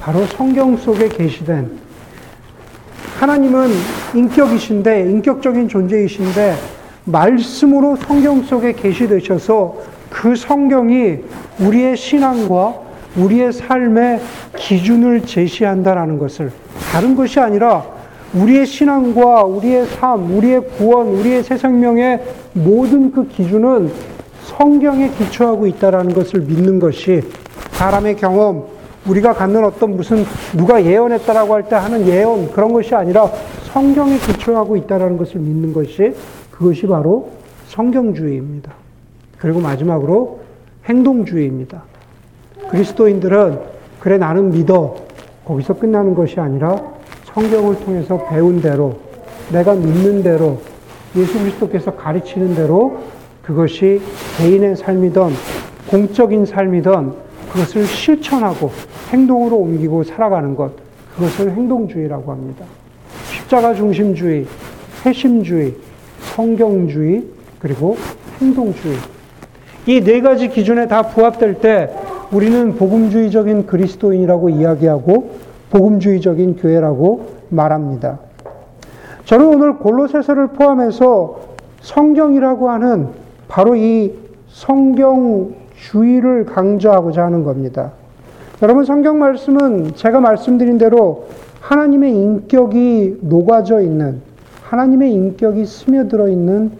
바로 0.00 0.20
성경 0.26 0.76
속에 0.76 1.08
계시된 1.08 1.85
하나님은 3.18 3.70
인격이신데 4.14 5.10
인격적인 5.10 5.68
존재이신데 5.68 6.54
말씀으로 7.04 7.96
성경 7.96 8.42
속에 8.42 8.72
계시되셔서 8.72 9.76
그 10.10 10.36
성경이 10.36 11.18
우리의 11.60 11.96
신앙과 11.96 12.74
우리의 13.16 13.52
삶의 13.52 14.20
기준을 14.56 15.22
제시한다라는 15.22 16.18
것을 16.18 16.52
다른 16.92 17.16
것이 17.16 17.40
아니라 17.40 17.84
우리의 18.34 18.66
신앙과 18.66 19.44
우리의 19.44 19.86
삶, 19.86 20.36
우리의 20.36 20.68
구원, 20.76 21.06
우리의 21.08 21.42
새 21.42 21.56
생명의 21.56 22.20
모든 22.52 23.10
그 23.12 23.26
기준은 23.28 23.90
성경에 24.44 25.10
기초하고 25.10 25.66
있다라는 25.66 26.12
것을 26.12 26.40
믿는 26.40 26.78
것이 26.78 27.22
사람의 27.72 28.16
경험, 28.16 28.75
우리가 29.08 29.32
갖는 29.34 29.64
어떤 29.64 29.96
무슨 29.96 30.24
누가 30.56 30.84
예언했다라고 30.84 31.54
할 31.54 31.62
때 31.68 31.76
하는 31.76 32.06
예언 32.06 32.50
그런 32.52 32.72
것이 32.72 32.94
아니라 32.94 33.30
성경에 33.72 34.18
기초하고 34.18 34.76
있다라는 34.76 35.16
것을 35.16 35.40
믿는 35.40 35.72
것이 35.72 36.14
그것이 36.50 36.86
바로 36.86 37.30
성경주의입니다. 37.68 38.72
그리고 39.38 39.60
마지막으로 39.60 40.40
행동주의입니다. 40.86 41.82
그리스도인들은 42.70 43.58
그래 44.00 44.18
나는 44.18 44.50
믿어 44.50 44.96
거기서 45.44 45.74
끝나는 45.74 46.14
것이 46.14 46.40
아니라 46.40 46.80
성경을 47.34 47.80
통해서 47.80 48.24
배운 48.28 48.60
대로 48.60 48.98
내가 49.52 49.74
믿는 49.74 50.22
대로 50.22 50.60
예수 51.16 51.38
그리스도께서 51.38 51.94
가르치는 51.94 52.54
대로 52.54 52.98
그것이 53.42 54.00
개인의 54.38 54.76
삶이든 54.76 55.30
공적인 55.88 56.46
삶이든 56.46 57.12
그것을 57.52 57.84
실천하고 57.84 58.70
행동으로 59.10 59.56
옮기고 59.56 60.04
살아가는 60.04 60.54
것 60.54 60.72
그것을 61.14 61.52
행동주의라고 61.52 62.30
합니다. 62.32 62.64
십자가 63.30 63.74
중심주의, 63.74 64.46
회심주의, 65.04 65.74
성경주의 66.34 67.24
그리고 67.58 67.96
행동주의 68.40 68.96
이 69.86 70.00
네 70.02 70.20
가지 70.20 70.48
기준에 70.48 70.88
다 70.88 71.02
부합될 71.02 71.60
때 71.60 71.90
우리는 72.32 72.74
복음주의적인 72.74 73.66
그리스도인이라고 73.66 74.48
이야기하고 74.50 75.30
복음주의적인 75.70 76.56
교회라고 76.56 77.26
말합니다. 77.50 78.18
저는 79.26 79.46
오늘 79.46 79.76
골로새서를 79.78 80.48
포함해서 80.48 81.40
성경이라고 81.82 82.68
하는 82.70 83.08
바로 83.46 83.76
이 83.76 84.12
성경주의를 84.48 86.46
강조하고자 86.46 87.24
하는 87.24 87.44
겁니다. 87.44 87.92
여러분 88.62 88.86
성경 88.86 89.18
말씀은 89.18 89.96
제가 89.96 90.20
말씀드린 90.20 90.78
대로 90.78 91.26
하나님의 91.60 92.12
인격이 92.14 93.18
녹아져 93.20 93.82
있는 93.82 94.22
하나님의 94.62 95.12
인격이 95.12 95.66
스며들어 95.66 96.28
있는 96.28 96.72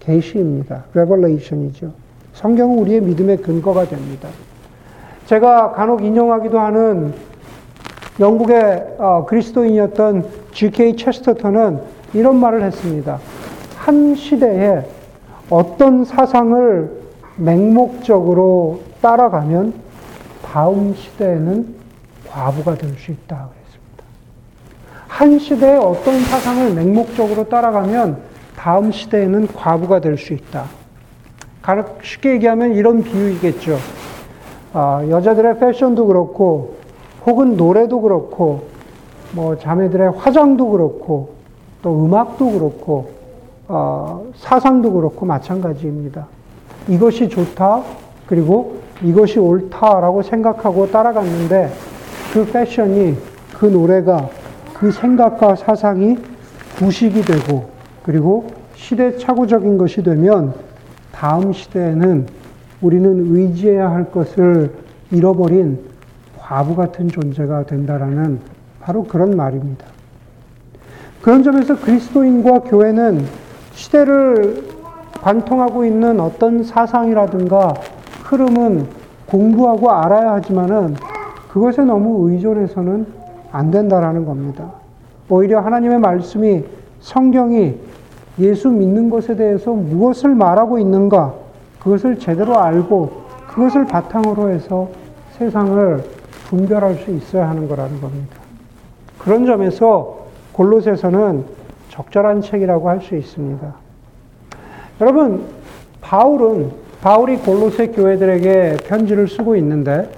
계시입니다. 0.00 0.84
레벌레이션이죠. 0.92 1.92
성경은 2.34 2.78
우리의 2.78 3.00
믿음의 3.00 3.38
근거가 3.38 3.86
됩니다. 3.86 4.28
제가 5.24 5.72
간혹 5.72 6.04
인용하기도 6.04 6.60
하는 6.60 7.14
영국의 8.20 8.96
어, 8.98 9.24
그리스도인이었던 9.26 10.26
G.K. 10.52 10.96
체스터턴은 10.96 11.80
이런 12.12 12.36
말을 12.36 12.62
했습니다. 12.64 13.18
한 13.78 14.14
시대에 14.14 14.82
어떤 15.48 16.04
사상을 16.04 16.90
맹목적으로 17.38 18.80
따라가면 19.00 19.84
다음 20.54 20.94
시대에는 20.94 21.74
과부가 22.30 22.76
될 22.76 22.90
수 22.96 23.10
있다 23.10 23.48
그랬습니다. 23.48 24.04
한 25.08 25.36
시대에 25.36 25.74
어떤 25.74 26.20
사상을 26.20 26.74
맹목적으로 26.74 27.48
따라가면 27.48 28.18
다음 28.54 28.92
시대에는 28.92 29.48
과부가 29.48 30.00
될 30.00 30.16
수 30.16 30.32
있다. 30.32 30.66
쉽게 32.04 32.34
얘기하면 32.34 32.74
이런 32.74 33.02
비유이겠죠. 33.02 33.78
아, 34.74 35.04
여자들의 35.08 35.58
패션도 35.58 36.06
그렇고 36.06 36.76
혹은 37.26 37.56
노래도 37.56 38.00
그렇고, 38.00 38.68
뭐 39.32 39.58
자매들의 39.58 40.12
화장도 40.18 40.70
그렇고, 40.70 41.34
또 41.82 42.04
음악도 42.04 42.52
그렇고, 42.52 43.10
어, 43.66 44.24
사상도 44.36 44.92
그렇고 44.92 45.26
마찬가지입니다. 45.26 46.28
이것이 46.86 47.28
좋다, 47.28 47.82
그리고 48.26 48.83
이것이 49.02 49.38
옳다라고 49.38 50.22
생각하고 50.22 50.90
따라갔는데 50.90 51.72
그 52.32 52.46
패션이, 52.46 53.16
그 53.56 53.66
노래가, 53.66 54.28
그 54.74 54.90
생각과 54.90 55.56
사상이 55.56 56.18
구식이 56.76 57.22
되고, 57.22 57.68
그리고 58.02 58.46
시대착오적인 58.74 59.78
것이 59.78 60.02
되면 60.02 60.54
다음 61.12 61.52
시대에는 61.52 62.26
우리는 62.80 63.34
의지해야 63.34 63.90
할 63.90 64.10
것을 64.10 64.72
잃어버린 65.10 65.78
과부 66.38 66.74
같은 66.74 67.08
존재가 67.08 67.66
된다라는 67.66 68.40
바로 68.80 69.04
그런 69.04 69.36
말입니다. 69.36 69.86
그런 71.22 71.42
점에서 71.42 71.78
그리스도인과 71.78 72.60
교회는 72.60 73.24
시대를 73.72 74.62
관통하고 75.22 75.86
있는 75.86 76.20
어떤 76.20 76.62
사상이라든가 76.62 77.72
흐름은 78.34 78.86
공부하고 79.26 79.90
알아야 79.90 80.32
하지만은 80.32 80.94
그것에 81.48 81.82
너무 81.82 82.30
의존해서는 82.30 83.06
안 83.52 83.70
된다라는 83.70 84.24
겁니다. 84.24 84.72
오히려 85.28 85.60
하나님의 85.60 86.00
말씀이 86.00 86.64
성경이 87.00 87.76
예수 88.40 88.68
믿는 88.68 89.10
것에 89.10 89.36
대해서 89.36 89.72
무엇을 89.72 90.34
말하고 90.34 90.78
있는가 90.78 91.34
그것을 91.78 92.18
제대로 92.18 92.58
알고 92.58 93.24
그것을 93.48 93.86
바탕으로 93.86 94.50
해서 94.50 94.88
세상을 95.32 96.02
분별할 96.48 96.96
수 96.96 97.10
있어야 97.12 97.48
하는 97.48 97.68
거라는 97.68 98.00
겁니다. 98.00 98.36
그런 99.18 99.46
점에서 99.46 100.26
골로새서는 100.52 101.44
적절한 101.90 102.42
책이라고 102.42 102.88
할 102.88 103.00
수 103.00 103.14
있습니다. 103.14 103.74
여러분, 105.00 105.44
바울은 106.00 106.83
바울이 107.04 107.36
골로새 107.36 107.88
교회들에게 107.88 108.78
편지를 108.88 109.28
쓰고 109.28 109.56
있는데 109.56 110.08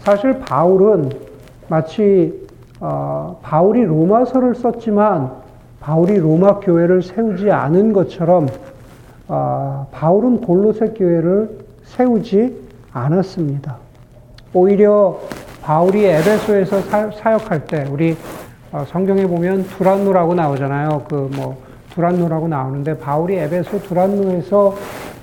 사실 0.00 0.38
바울은 0.38 1.10
마치 1.68 2.46
어, 2.78 3.40
바울이 3.42 3.82
로마서를 3.84 4.54
썼지만 4.54 5.30
바울이 5.80 6.18
로마 6.18 6.60
교회를 6.60 7.02
세우지 7.02 7.50
않은 7.50 7.94
것처럼 7.94 8.48
어, 9.28 9.88
바울은 9.92 10.42
골로새 10.42 10.88
교회를 10.88 11.48
세우지 11.84 12.54
않았습니다. 12.92 13.76
오히려 14.52 15.18
바울이 15.62 16.04
에베소에서 16.04 16.82
사, 17.12 17.32
역할 17.32 17.64
때 17.66 17.86
우리 17.90 18.14
어, 18.72 18.84
성경에 18.88 19.26
보면 19.26 19.64
두란노라고 19.68 20.34
나오잖아요. 20.34 21.04
그 21.08 21.30
뭐 21.34 21.56
두란노라고 21.96 22.46
나오는데 22.46 22.98
바울이 22.98 23.36
에베소 23.36 23.80
두란노에서 23.84 24.74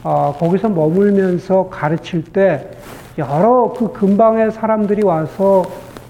어, 0.03 0.35
거기서 0.37 0.69
머물면서 0.69 1.69
가르칠 1.69 2.23
때 2.25 2.69
여러 3.17 3.73
그 3.77 3.91
근방의 3.93 4.51
사람들이 4.51 5.03
와서 5.03 5.63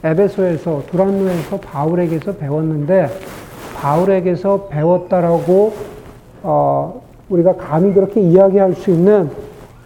에베소에서 0.03 0.83
두란노에서 0.89 1.59
바울에게서 1.59 2.33
배웠는데 2.33 3.09
바울에게서 3.75 4.67
배웠다라고 4.69 5.73
어, 6.41 7.01
우리가 7.29 7.55
감히 7.55 7.93
그렇게 7.93 8.19
이야기할 8.19 8.73
수 8.73 8.91
있는 8.91 9.29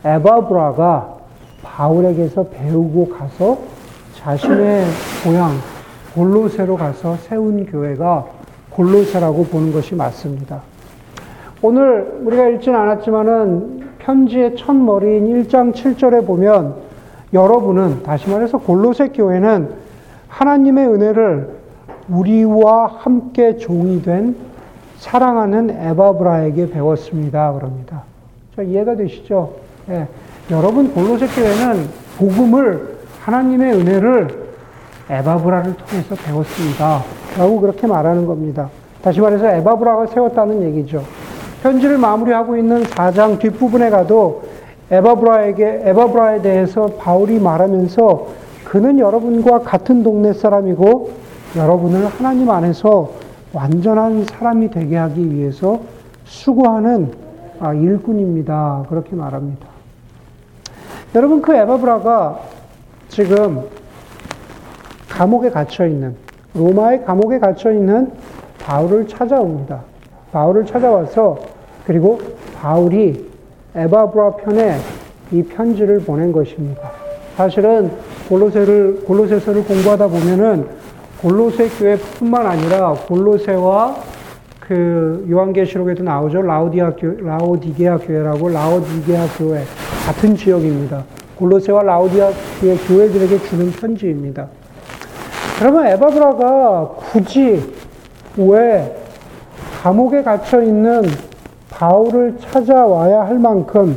에바브라가 0.04 1.18
바울에게서 1.64 2.46
배우고 2.46 3.10
가서 3.10 3.58
자신의 4.16 4.86
고향 5.24 5.52
골로새로 6.16 6.78
가서 6.78 7.18
세운 7.18 7.66
교회가 7.66 8.26
골로새라고 8.72 9.46
보는 9.46 9.74
것이 9.74 9.96
맞습니다. 9.96 10.62
오늘 11.62 12.22
우리가 12.24 12.48
읽진 12.50 12.74
않았지만은 12.74 13.77
편지의 14.08 14.56
첫 14.56 14.74
머리인 14.74 15.44
1장 15.44 15.74
7절에 15.74 16.26
보면 16.26 16.76
여러분은 17.34 18.04
다시 18.04 18.30
말해서 18.30 18.58
골로새 18.58 19.10
교회는 19.10 19.70
하나님의 20.30 20.88
은혜를 20.88 21.50
우리와 22.08 22.88
함께 23.00 23.58
종이 23.58 24.02
된 24.02 24.38
사랑하는 24.96 25.70
에바브라에게 25.70 26.70
배웠습니다. 26.70 27.52
그럽니다. 27.52 28.04
자, 28.56 28.62
이해가 28.62 28.96
되시죠? 28.96 29.56
예. 29.90 30.08
여러분 30.52 30.94
골로새 30.94 31.28
교회는 31.28 31.90
복음을 32.18 33.00
하나님의 33.24 33.74
은혜를 33.74 34.48
에바브라를 35.10 35.76
통해서 35.76 36.16
배웠습니다. 36.16 37.04
라고 37.38 37.60
그렇게 37.60 37.86
말하는 37.86 38.26
겁니다. 38.26 38.70
다시 39.02 39.20
말해서 39.20 39.50
에바브라가 39.50 40.08
세웠다는 40.08 40.64
얘기죠. 40.64 41.04
편지를 41.68 41.98
마무리하고 41.98 42.56
있는 42.56 42.84
4장 42.84 43.40
뒷부분에 43.40 43.90
가도 43.90 44.44
에바브라에게, 44.90 45.82
에바브라에 45.84 46.42
대해서 46.42 46.86
바울이 46.98 47.40
말하면서 47.40 48.28
그는 48.64 49.00
여러분과 49.00 49.60
같은 49.60 50.02
동네 50.02 50.32
사람이고 50.32 51.12
여러분을 51.58 52.08
하나님 52.08 52.50
안에서 52.50 53.12
완전한 53.52 54.24
사람이 54.24 54.72
되게 54.72 54.96
하기 54.96 55.34
위해서 55.34 55.82
수고하는 56.24 57.12
아, 57.60 57.74
일꾼입니다. 57.74 58.86
그렇게 58.88 59.18
말합니다. 59.18 59.68
여러분, 61.16 61.42
그 61.42 61.54
에바브라가 61.54 62.40
지금 63.10 63.64
감옥에 65.10 65.50
갇혀 65.50 65.86
있는, 65.86 66.16
로마의 66.54 67.04
감옥에 67.04 67.40
갇혀 67.40 67.74
있는 67.74 68.14
바울을 68.62 69.10
찾아옵니다. 69.10 69.82
바울을 70.32 70.66
찾아와서, 70.66 71.57
그리고 71.88 72.20
바울이 72.54 73.26
에바브라 73.74 74.32
편에 74.32 74.78
이 75.32 75.42
편지를 75.42 76.02
보낸 76.02 76.34
것입니다. 76.34 76.92
사실은 77.38 77.90
골로새를, 78.28 79.06
골로새서를 79.06 79.64
공부하다 79.64 80.08
보면은 80.08 80.68
골로새 81.22 81.70
교회뿐만 81.70 82.46
아니라 82.46 82.94
골로새와 83.08 83.96
그 84.60 85.26
요한계시록에도 85.30 86.04
나오죠. 86.04 86.42
라우디아 86.42 86.92
교, 86.92 87.08
라오디게아 87.22 88.00
교회라고 88.00 88.50
라오디게아 88.50 89.26
교회 89.38 89.64
같은 90.06 90.36
지역입니다. 90.36 91.06
골로새와 91.38 91.84
라우디아 91.84 92.32
교회 92.60 92.76
교회들에게 92.76 93.40
주는 93.44 93.72
편지입니다. 93.72 94.48
그러면 95.58 95.88
에바브라가 95.88 96.90
굳이 96.98 97.74
왜 98.36 98.94
감옥에 99.82 100.22
갇혀 100.22 100.62
있는 100.62 101.04
바울을 101.70 102.38
찾아와야 102.40 103.22
할 103.22 103.38
만큼 103.40 103.96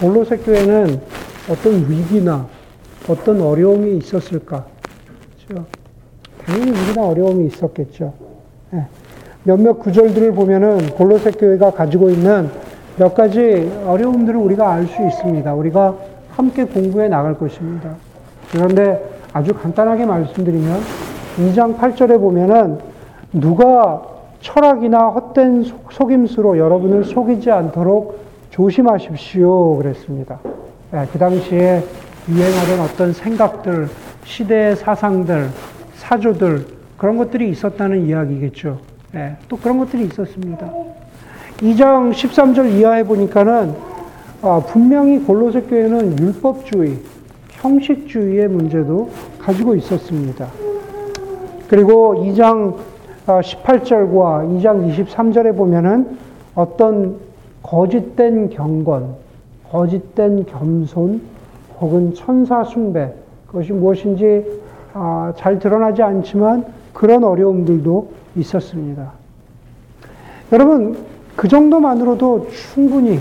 골로새 0.00 0.38
교회는 0.38 1.00
어떤 1.50 1.90
위기나 1.90 2.46
어떤 3.08 3.40
어려움이 3.40 3.98
있었을까? 3.98 4.64
그렇죠? 5.46 5.66
당연히 6.46 6.70
우리나 6.70 7.06
어려움이 7.06 7.46
있었겠죠. 7.46 8.12
네. 8.70 8.86
몇몇 9.44 9.74
구절들을 9.74 10.32
보면은 10.32 10.90
골로새 10.90 11.32
교회가 11.32 11.70
가지고 11.72 12.10
있는 12.10 12.50
몇 12.96 13.14
가지 13.14 13.70
어려움들을 13.86 14.38
우리가 14.38 14.72
알 14.72 14.86
수 14.86 15.06
있습니다. 15.06 15.54
우리가 15.54 15.94
함께 16.30 16.64
공부해 16.64 17.08
나갈 17.08 17.36
것입니다. 17.38 17.94
그런데 18.52 19.02
아주 19.32 19.54
간단하게 19.54 20.04
말씀드리면 20.06 20.80
2장 21.38 21.78
8절에 21.78 22.20
보면은 22.20 22.78
누가 23.32 24.02
철학이나 24.40 25.08
헛된 25.08 25.64
속임수로 25.90 26.58
여러분을 26.58 27.04
속이지 27.04 27.50
않도록 27.50 28.24
조심하십시오. 28.50 29.76
그랬습니다. 29.76 30.38
네, 30.90 31.06
그 31.12 31.18
당시에 31.18 31.84
유행하던 32.28 32.80
어떤 32.80 33.12
생각들, 33.12 33.88
시대의 34.24 34.76
사상들, 34.76 35.48
사조들 35.94 36.66
그런 36.96 37.16
것들이 37.16 37.50
있었다는 37.50 38.06
이야기겠죠. 38.06 38.78
네, 39.12 39.36
또 39.48 39.56
그런 39.56 39.78
것들이 39.78 40.04
있었습니다. 40.04 40.70
2장 41.58 42.12
13절 42.12 42.78
이하에 42.78 43.04
보니까는 43.04 43.74
아, 44.42 44.62
분명히 44.66 45.18
골로새 45.18 45.62
교회는 45.62 46.18
율법주의, 46.18 46.96
형식주의의 47.50 48.48
문제도 48.48 49.10
가지고 49.38 49.74
있었습니다. 49.74 50.46
그리고 51.68 52.24
2장 52.24 52.74
18절과 53.26 54.22
아, 54.24 54.42
2장 54.44 55.06
23절에 55.06 55.56
보면은 55.56 56.18
어떤 56.54 57.16
거짓된 57.62 58.50
경건, 58.50 59.14
거짓된 59.70 60.46
겸손, 60.46 61.20
혹은 61.80 62.14
천사 62.14 62.64
숭배, 62.64 63.12
그것이 63.46 63.72
무엇인지 63.72 64.60
아, 64.92 65.32
잘 65.36 65.58
드러나지 65.58 66.02
않지만 66.02 66.64
그런 66.92 67.24
어려움들도 67.24 68.10
있었습니다. 68.36 69.12
여러분, 70.52 70.98
그 71.36 71.46
정도만으로도 71.46 72.48
충분히 72.50 73.20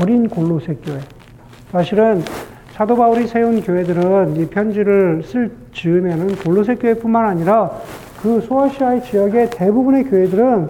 어린 0.00 0.28
골로새 0.28 0.76
교회. 0.84 0.98
사실은 1.72 2.22
사도 2.72 2.96
바울이 2.96 3.26
세운 3.26 3.60
교회들은 3.60 4.36
이 4.36 4.46
편지를 4.46 5.22
쓸 5.24 5.50
즈음에는 5.74 6.36
골로새 6.36 6.76
교회뿐만 6.76 7.26
아니라 7.26 7.72
그 8.22 8.40
소아시아의 8.42 9.02
지역의 9.04 9.50
대부분의 9.50 10.04
교회들은 10.04 10.68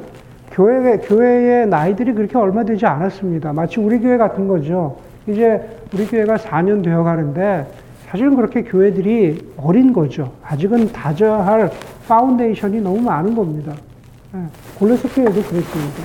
교회, 0.52 0.98
교회의 0.98 1.66
나이들이 1.66 2.12
그렇게 2.12 2.38
얼마 2.38 2.64
되지 2.64 2.86
않았습니다. 2.86 3.52
마치 3.52 3.80
우리 3.80 3.98
교회 3.98 4.16
같은 4.16 4.46
거죠. 4.46 4.96
이제 5.26 5.60
우리 5.92 6.06
교회가 6.06 6.36
4년 6.36 6.82
되어 6.82 7.02
가는데 7.02 7.66
사실은 8.08 8.36
그렇게 8.36 8.62
교회들이 8.62 9.52
어린 9.56 9.92
거죠. 9.92 10.32
아직은 10.42 10.92
다져야 10.92 11.46
할 11.46 11.70
foundation이 12.09 12.80
너무 12.80 13.00
많은 13.00 13.34
겁니다. 13.34 13.72
예, 14.34 14.40
골로새 14.78 15.08
교회도 15.08 15.32
그랬습니다. 15.32 16.02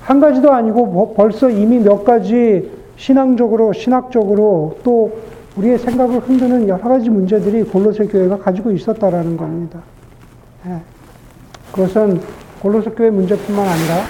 한 0.00 0.20
가지도 0.20 0.52
아니고 0.52 0.86
뭐 0.86 1.14
벌써 1.14 1.48
이미 1.50 1.78
몇 1.78 2.04
가지 2.04 2.70
신앙적으로, 2.96 3.72
신학적으로 3.72 4.78
또 4.82 5.12
우리의 5.56 5.78
생각을 5.78 6.20
흔드는 6.20 6.68
여러 6.68 6.82
가지 6.82 7.10
문제들이 7.10 7.64
골로새 7.64 8.06
교회가 8.06 8.38
가지고 8.38 8.70
있었다라는 8.72 9.36
겁니다. 9.36 9.80
예. 10.66 10.80
그것은 11.72 12.20
골로새 12.60 12.90
교회 12.90 13.10
문제뿐만 13.10 13.66
아니라 13.66 14.04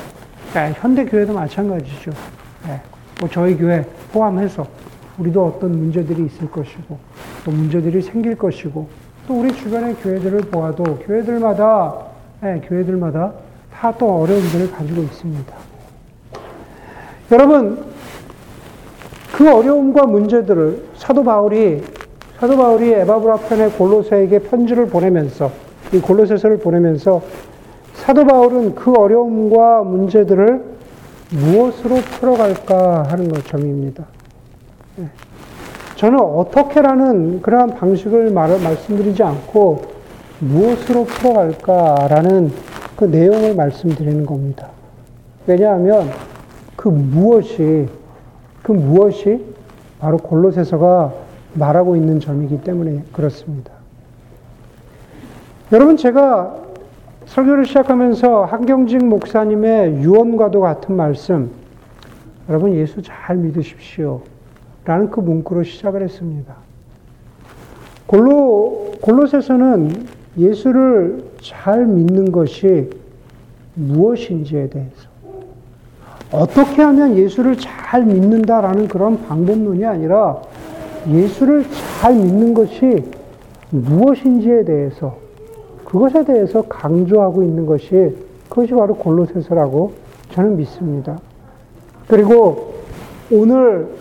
예, 0.57 0.73
현대 0.77 1.05
교회도 1.05 1.33
마찬가지죠. 1.33 2.11
예. 2.69 2.81
뭐 3.21 3.29
저희 3.31 3.57
교회 3.57 3.85
포함해서 4.13 4.67
우리도 5.19 5.47
어떤 5.47 5.73
문제들이 5.79 6.27
있을 6.27 6.51
것이고 6.51 6.99
또 7.45 7.51
문제들이 7.51 8.03
생길 8.03 8.37
것이고 8.37 8.89
또 9.27 9.41
우리 9.41 9.55
주변의 9.55 9.97
교회들을 9.97 10.41
보아도 10.51 10.85
교회들마다 10.99 11.95
예, 12.45 12.61
교회들마다 12.67 13.33
다 13.73 13.93
또 13.99 14.21
어려움들을 14.23 14.71
가지고 14.71 15.03
있습니다. 15.03 15.55
여러분 17.33 17.85
그 19.33 19.51
어려움과 19.51 20.07
문제들을 20.07 20.85
사도 20.97 21.25
바울이 21.25 21.83
사도 22.39 22.57
바울이 22.57 22.93
에바브라 22.93 23.37
편의 23.39 23.71
골로새에게 23.73 24.41
편지를 24.41 24.87
보내면서 24.87 25.51
이 25.93 26.01
골로새서를 26.01 26.59
보내면서 26.59 27.23
사도 27.95 28.25
바울은 28.25 28.75
그 28.75 28.93
어려움과 28.93 29.83
문제들을 29.83 30.65
무엇으로 31.31 31.97
풀어갈까 31.97 33.05
하는 33.09 33.29
것 33.29 33.47
점입니다. 33.47 34.05
예. 34.99 35.09
저는 35.97 36.19
어떻게라는 36.19 37.43
그러한 37.43 37.75
방식을 37.75 38.31
말, 38.31 38.59
말씀드리지 38.61 39.23
않고 39.23 39.83
무엇으로 40.41 41.05
풀어갈까라는 41.05 42.51
그 42.97 43.05
내용을 43.05 43.55
말씀드리는 43.55 44.27
겁니다. 44.27 44.69
왜냐하면 45.47 46.11
그 46.77 46.89
무엇이 46.89 47.89
그 48.63 48.73
무엇이 48.73 49.45
바로 49.99 50.19
골로새서가 50.19 51.13
말하고 51.55 51.97
있는 51.97 52.21
점이기 52.21 52.63
때문에 52.63 53.05
그렇습니다. 53.13 53.72
여러분 55.73 55.97
제가 55.97 56.55
설교를 57.25 57.65
시작하면서 57.65 58.45
한경직 58.45 59.07
목사님의 59.07 60.03
유언과도 60.03 60.61
같은 60.61 60.95
말씀, 60.95 61.51
여러분 62.47 62.75
예수 62.75 63.01
잘 63.01 63.39
믿으십시오. 63.39 64.21
라는 64.85 65.09
그 65.09 65.21
문구로 65.21 65.63
시작을 65.63 66.03
했습니다. 66.03 66.55
골로, 68.05 68.93
골로새서는 69.01 70.09
예수를 70.37 71.25
잘 71.41 71.87
믿는 71.87 72.33
것이 72.33 72.91
무엇인지에 73.75 74.69
대해서, 74.69 75.09
어떻게 76.33 76.83
하면 76.83 77.17
예수를 77.17 77.57
잘 77.57 78.05
믿는다라는 78.05 78.89
그런 78.89 79.23
방법론이 79.27 79.87
아니라 79.87 80.43
예수를 81.09 81.65
잘 82.03 82.15
믿는 82.15 82.53
것이 82.53 83.05
무엇인지에 83.71 84.65
대해서 84.65 85.22
그것에 85.93 86.25
대해서 86.25 86.63
강조하고 86.63 87.43
있는 87.43 87.67
것이 87.67 88.17
그것이 88.49 88.73
바로 88.73 88.95
골로새서라고 88.95 89.93
저는 90.31 90.57
믿습니다. 90.57 91.19
그리고 92.09 92.77
오늘 93.31 93.95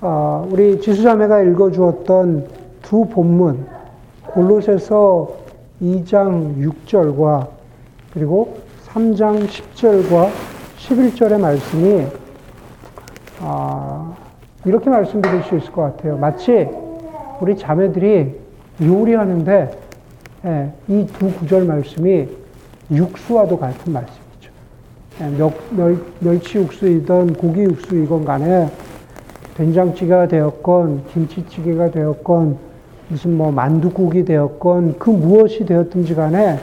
아, 0.00 0.46
우리 0.50 0.80
지수자매가 0.80 1.42
읽어주었던 1.42 2.48
두 2.80 3.04
본문 3.04 3.66
골로새서 4.22 5.28
2장 5.82 6.64
6절과 6.64 7.48
그리고 8.14 8.56
3장 8.86 9.46
10절과 9.48 10.30
11절의 10.78 11.38
말씀이 11.38 12.06
아, 13.42 14.14
이렇게 14.64 14.88
말씀드릴 14.88 15.42
수 15.42 15.58
있을 15.58 15.72
것 15.72 15.82
같아요. 15.82 16.16
마치 16.16 16.66
우리 17.42 17.54
자매들이 17.54 18.34
요리하는데 18.80 19.87
예, 20.44 20.72
이두 20.86 21.32
구절 21.32 21.64
말씀이 21.64 22.28
육수와도 22.90 23.58
같은 23.58 23.92
말씀이죠. 23.92 24.50
예, 25.20 25.28
멸, 25.36 25.52
멸, 25.70 25.98
멸치 26.20 26.58
육수이든 26.58 27.34
고기 27.34 27.62
육수이건 27.62 28.24
간에 28.24 28.70
된장찌개가 29.56 30.28
되었건 30.28 31.06
김치찌개가 31.12 31.90
되었건 31.90 32.56
무슨 33.08 33.36
뭐 33.36 33.50
만두국이 33.50 34.24
되었건 34.24 34.98
그 34.98 35.10
무엇이 35.10 35.64
되었든지 35.66 36.14
간에 36.14 36.60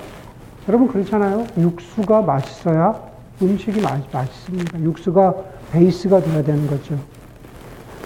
여러분 0.70 0.88
그렇잖아요. 0.88 1.46
육수가 1.58 2.22
맛있어야 2.22 2.96
음식이 3.42 3.82
맛, 3.82 4.02
맛있습니다. 4.12 4.80
육수가 4.80 5.36
베이스가 5.74 6.22
되어야 6.22 6.44
되는 6.44 6.66
거죠. 6.68 6.96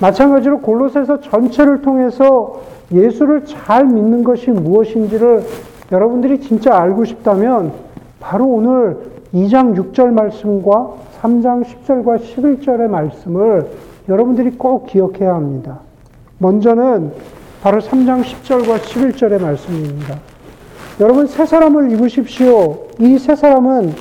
마찬가지로 0.02 0.62
골로새서 0.62 1.22
전체를 1.22 1.82
통해서 1.82 2.62
예수를 2.92 3.46
잘 3.46 3.86
믿는 3.86 4.24
것이 4.24 4.52
무엇인지를 4.52 5.44
여러분들이 5.92 6.42
진짜 6.42 6.80
알고 6.80 7.06
싶다면 7.06 7.72
바로 8.20 8.46
오늘 8.46 8.98
2장 9.34 9.76
6절 9.76 10.12
말씀과 10.12 10.94
3장 11.22 11.64
10절과 11.64 12.20
11절의 12.20 12.88
말씀을 12.88 13.68
여러분들이 14.08 14.52
꼭 14.52 14.88
기억해야 14.88 15.36
합니다. 15.36 15.80
먼저는 16.40 17.12
바로 17.62 17.80
3장 17.80 18.24
10절과 18.24 18.80
11절의 18.80 19.42
말씀입니다. 19.42 20.18
여러분, 21.00 21.28
새 21.28 21.46
사람을 21.46 21.92
입으십시오. 21.92 22.88
이새 23.00 23.36
사람은 23.36 23.94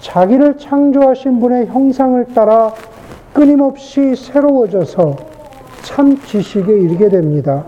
자기를 0.00 0.58
창조하신 0.58 1.40
분의 1.40 1.66
형상을 1.66 2.24
따라 2.34 2.72
끊임없이 3.32 4.14
새로워져서 4.14 5.16
참 5.82 6.20
지식에 6.22 6.72
이르게 6.72 7.08
됩니다. 7.08 7.64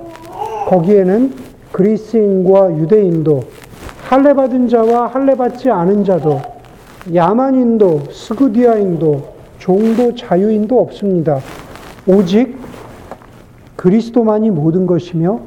거기에는 0.70 1.32
그리스인과 1.72 2.78
유대인도 2.78 3.42
할례 4.08 4.34
받은 4.34 4.68
자와 4.68 5.08
할례 5.08 5.34
받지 5.34 5.68
않은 5.68 6.04
자도 6.04 6.40
야만인도 7.12 8.04
스구디아인도 8.10 9.34
종도 9.58 10.14
자유인도 10.14 10.80
없습니다. 10.80 11.40
오직 12.06 12.56
그리스도만이 13.74 14.50
모든 14.50 14.86
것이며 14.86 15.40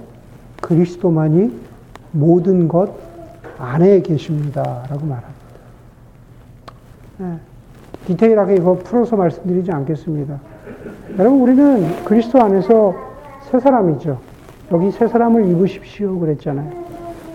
그리스도만이 0.62 1.52
모든 2.12 2.68
것 2.68 2.94
안에 3.58 4.02
계십니다. 4.02 4.62
라고 4.90 5.06
말합니다. 5.06 5.32
네. 7.20 7.38
디테일하게 8.08 8.56
이거 8.56 8.74
풀어서 8.76 9.16
말씀드리지 9.16 9.72
않겠습니다. 9.72 10.38
여러분, 11.18 11.40
우리는 11.40 12.04
그리스도 12.04 12.42
안에서 12.42 12.94
새 13.50 13.60
사람이죠. 13.60 14.33
여기 14.74 14.92
새 14.92 15.08
사람을 15.08 15.48
입으십시오. 15.50 16.20
그랬잖아요. 16.20 16.72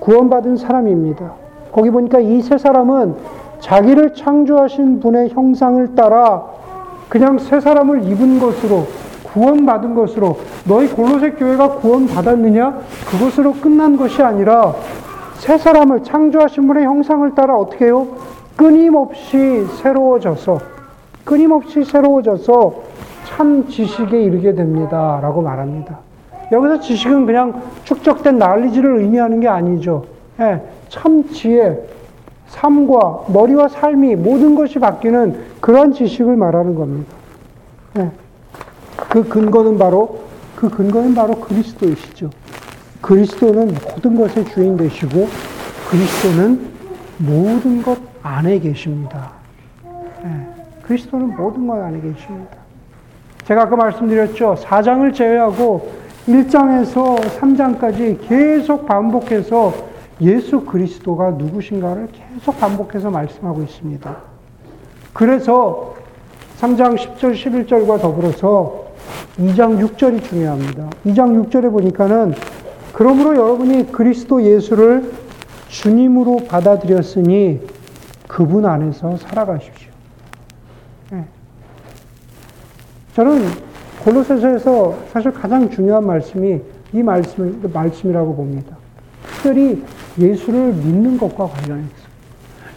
구원받은 0.00 0.56
사람입니다. 0.56 1.32
거기 1.72 1.90
보니까 1.90 2.18
이새 2.18 2.58
사람은 2.58 3.14
자기를 3.60 4.14
창조하신 4.14 5.00
분의 5.00 5.30
형상을 5.30 5.94
따라 5.94 6.44
그냥 7.08 7.38
새 7.38 7.60
사람을 7.60 8.04
입은 8.04 8.40
것으로 8.40 8.86
구원받은 9.32 9.94
것으로 9.94 10.38
너희 10.66 10.88
골로새 10.88 11.32
교회가 11.32 11.76
구원받았느냐? 11.76 12.78
그것으로 13.10 13.52
끝난 13.54 13.96
것이 13.96 14.22
아니라 14.22 14.74
새 15.34 15.58
사람을 15.58 16.02
창조하신 16.02 16.66
분의 16.66 16.84
형상을 16.84 17.34
따라 17.34 17.56
어떻게 17.56 17.86
해요? 17.86 18.08
끊임없이 18.56 19.64
새로워져서 19.80 20.58
끊임없이 21.24 21.84
새로워져서 21.84 22.74
참 23.26 23.68
지식에 23.68 24.20
이르게 24.20 24.54
됩니다. 24.54 25.20
라고 25.22 25.42
말합니다. 25.42 26.07
여기서 26.50 26.80
지식은 26.80 27.26
그냥 27.26 27.62
축적된 27.84 28.38
난리지를 28.38 29.00
의미하는 29.00 29.40
게 29.40 29.48
아니죠. 29.48 30.06
예, 30.40 30.62
참 30.88 31.28
지혜, 31.30 31.78
삶과 32.46 33.24
머리와 33.28 33.68
삶이 33.68 34.16
모든 34.16 34.54
것이 34.54 34.78
바뀌는 34.78 35.38
그런 35.60 35.92
지식을 35.92 36.36
말하는 36.36 36.74
겁니다. 36.74 37.12
예, 37.98 38.10
그 38.96 39.28
근거는 39.28 39.78
바로 39.78 40.20
그 40.56 40.68
근거는 40.68 41.14
바로 41.14 41.34
그리스도이시죠. 41.34 42.30
그리스도는 43.02 43.74
모든 43.84 44.16
것의 44.16 44.44
주인 44.46 44.76
되시고 44.76 45.28
그리스도는 45.90 46.70
모든 47.18 47.82
것 47.82 47.98
안에 48.22 48.58
계십니다. 48.58 49.32
예, 50.24 50.28
그리스도는 50.82 51.36
모든 51.36 51.66
것 51.66 51.74
안에 51.80 52.00
계십니다. 52.00 52.56
제가 53.44 53.62
아까 53.62 53.76
말씀드렸죠. 53.76 54.56
사장을 54.56 55.12
제외하고 55.12 56.07
1장에서 56.28 57.18
3장까지 57.18 58.28
계속 58.28 58.86
반복해서 58.86 59.72
예수 60.20 60.60
그리스도가 60.60 61.30
누구신가를 61.30 62.08
계속 62.12 62.58
반복해서 62.60 63.10
말씀하고 63.10 63.62
있습니다. 63.62 64.16
그래서 65.14 65.94
3장 66.60 66.96
10절, 66.96 67.34
11절과 67.34 68.00
더불어서 68.00 68.88
2장 69.38 69.78
6절이 69.78 70.22
중요합니다. 70.24 70.90
2장 71.06 71.48
6절에 71.48 71.70
보니까는 71.70 72.34
그러므로 72.92 73.36
여러분이 73.36 73.92
그리스도 73.92 74.42
예수를 74.42 75.12
주님으로 75.68 76.44
받아들였으니 76.48 77.60
그분 78.26 78.66
안에서 78.66 79.16
살아가십시오. 79.16 79.90
네. 81.12 81.24
저는 83.14 83.67
골로새서에서 84.04 84.94
사실 85.12 85.32
가장 85.32 85.68
중요한 85.70 86.06
말씀이 86.06 86.60
이 86.92 87.02
말씀, 87.02 87.60
말씀이라고 87.72 88.34
봅니다. 88.34 88.76
특별히 89.26 89.82
예수를 90.18 90.72
믿는 90.72 91.18
것과 91.18 91.46
관련해서. 91.46 92.08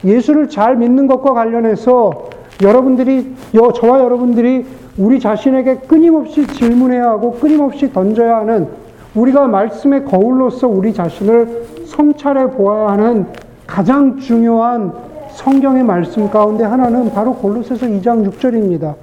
예수를 0.03 0.49
잘 0.49 0.75
믿는 0.75 1.07
것과 1.07 1.33
관련해서 1.33 2.29
여러분들이, 2.61 3.35
저와 3.75 3.99
여러분들이 3.99 4.65
우리 4.97 5.19
자신에게 5.19 5.77
끊임없이 5.87 6.45
질문해야 6.47 7.05
하고 7.05 7.31
끊임없이 7.33 7.91
던져야 7.91 8.37
하는 8.37 8.67
우리가 9.15 9.47
말씀의 9.47 10.05
거울로서 10.05 10.67
우리 10.67 10.93
자신을 10.93 11.65
성찰해 11.85 12.51
보아야 12.51 12.91
하는 12.91 13.27
가장 13.65 14.17
중요한 14.17 14.91
성경의 15.31 15.83
말씀 15.83 16.29
가운데 16.29 16.63
하나는 16.63 17.11
바로 17.11 17.33
골로새서 17.35 17.87
2장 17.87 18.29
6절입니다. 18.29 18.95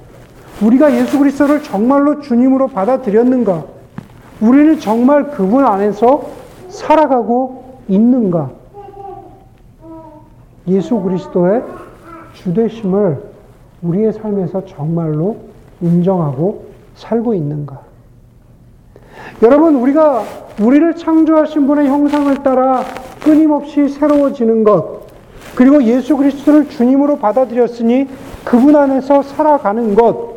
우리가 0.62 0.94
예수 0.94 1.18
그리스도를 1.18 1.62
정말로 1.62 2.20
주님으로 2.20 2.68
받아들였는가? 2.68 3.64
우리는 4.40 4.78
정말 4.78 5.30
그분 5.30 5.64
안에서 5.64 6.30
살아가고 6.68 7.80
있는가? 7.88 8.50
예수 10.66 11.00
그리스도의 11.00 11.62
주되심을 12.34 13.22
우리의 13.82 14.12
삶에서 14.12 14.64
정말로 14.66 15.36
인정하고 15.80 16.66
살고 16.96 17.34
있는가? 17.34 17.80
여러분, 19.42 19.76
우리가 19.76 20.22
우리를 20.60 20.96
창조하신 20.96 21.66
분의 21.66 21.86
형상을 21.88 22.42
따라 22.42 22.82
끊임없이 23.22 23.88
새로워지는 23.88 24.64
것, 24.64 25.02
그리고 25.54 25.82
예수 25.84 26.16
그리스도를 26.16 26.68
주님으로 26.68 27.18
받아들였으니 27.18 28.08
그분 28.44 28.76
안에서 28.76 29.22
살아가는 29.22 29.94
것, 29.94 30.27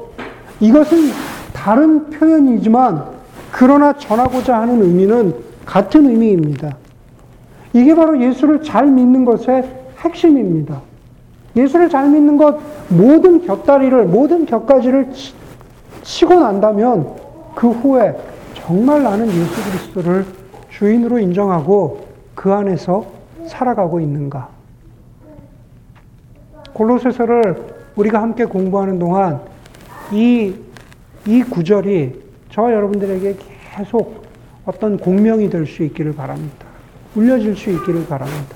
이것은 0.61 1.09
다른 1.51 2.09
표현이지만 2.09 3.03
그러나 3.51 3.93
전하고자 3.93 4.61
하는 4.61 4.81
의미는 4.81 5.35
같은 5.65 6.07
의미입니다. 6.07 6.77
이게 7.73 7.93
바로 7.95 8.21
예수를 8.21 8.63
잘 8.63 8.87
믿는 8.87 9.25
것의 9.25 9.67
핵심입니다. 9.99 10.81
예수를 11.55 11.89
잘 11.89 12.09
믿는 12.09 12.37
것, 12.37 12.59
모든 12.89 13.45
곁다리를, 13.45 14.05
모든 14.05 14.45
곁가지를 14.45 15.09
치고 16.03 16.39
난다면 16.39 17.07
그 17.55 17.69
후에 17.69 18.15
정말 18.53 19.03
나는 19.03 19.27
예수 19.27 19.63
그리스도를 19.69 20.25
주인으로 20.69 21.19
인정하고 21.19 22.05
그 22.35 22.53
안에서 22.53 23.05
살아가고 23.47 23.99
있는가? 23.99 24.47
골로새서를 26.73 27.65
우리가 27.95 28.21
함께 28.21 28.45
공부하는 28.45 28.97
동안 28.97 29.41
이, 30.11 30.53
이 31.25 31.43
구절이 31.43 32.21
저와 32.51 32.73
여러분들에게 32.73 33.35
계속 33.75 34.25
어떤 34.65 34.97
공명이 34.97 35.49
될 35.49 35.65
수 35.65 35.83
있기를 35.83 36.13
바랍니다. 36.15 36.67
울려질 37.15 37.55
수 37.55 37.69
있기를 37.71 38.05
바랍니다. 38.07 38.55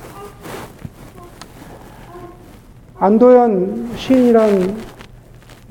안도현 2.97 3.95
시인이란 3.97 4.77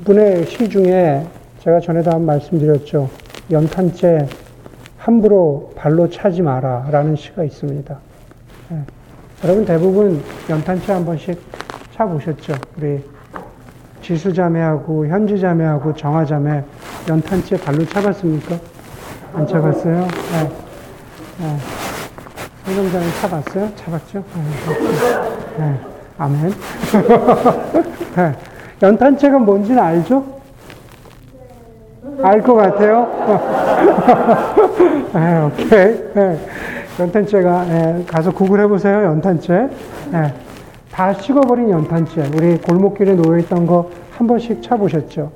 분의 0.05 0.47
시 0.47 0.69
중에 0.69 1.27
제가 1.61 1.81
전에도 1.81 2.11
한 2.11 2.27
말씀드렸죠. 2.27 3.09
연탄재 3.51 4.27
함부로 4.99 5.73
발로 5.77 6.09
차지 6.11 6.43
마라 6.43 6.89
라는 6.91 7.17
시가 7.17 7.45
있습니다. 7.45 7.99
네. 8.71 8.79
여러분 9.45 9.65
대부분 9.65 10.23
연탄재 10.49 10.93
한 10.93 11.05
번씩 11.05 11.41
차보셨죠? 11.95 12.55
우리 12.77 13.03
지수자매하고 14.05 15.07
현지자매하고 15.07 15.95
정화자매 15.95 16.63
연탄재 17.09 17.57
발로 17.59 17.87
차봤습니까? 17.87 18.57
안 19.33 19.47
차봤어요? 19.47 19.95
네. 20.33 20.53
네. 21.41 21.57
성경장에 22.67 23.05
차봤어요? 23.21 23.71
차봤죠? 23.77 24.23
네. 25.57 25.65
네. 25.65 25.81
아멘. 26.19 26.53
네. 28.15 28.33
연탄재가 28.83 29.39
뭔지는 29.39 29.83
알죠? 29.83 30.25
알 32.23 32.43
것 32.43 32.55
같아요? 32.55 33.09
네, 35.15 35.43
오케이. 35.43 36.13
네. 36.15 36.39
연탄재가, 37.01 37.65
네. 37.65 38.05
가서 38.07 38.31
구글해보세요, 38.31 39.05
연탄재. 39.05 39.69
네. 40.13 40.35
다 40.95 41.13
식어버린 41.13 41.71
연탄재. 41.71 42.31
우리 42.37 42.57
골목길에 42.59 43.15
놓여있던 43.15 43.67
거 43.67 43.91
한 44.17 44.27
번씩 44.29 44.63
차보셨죠? 44.63 45.33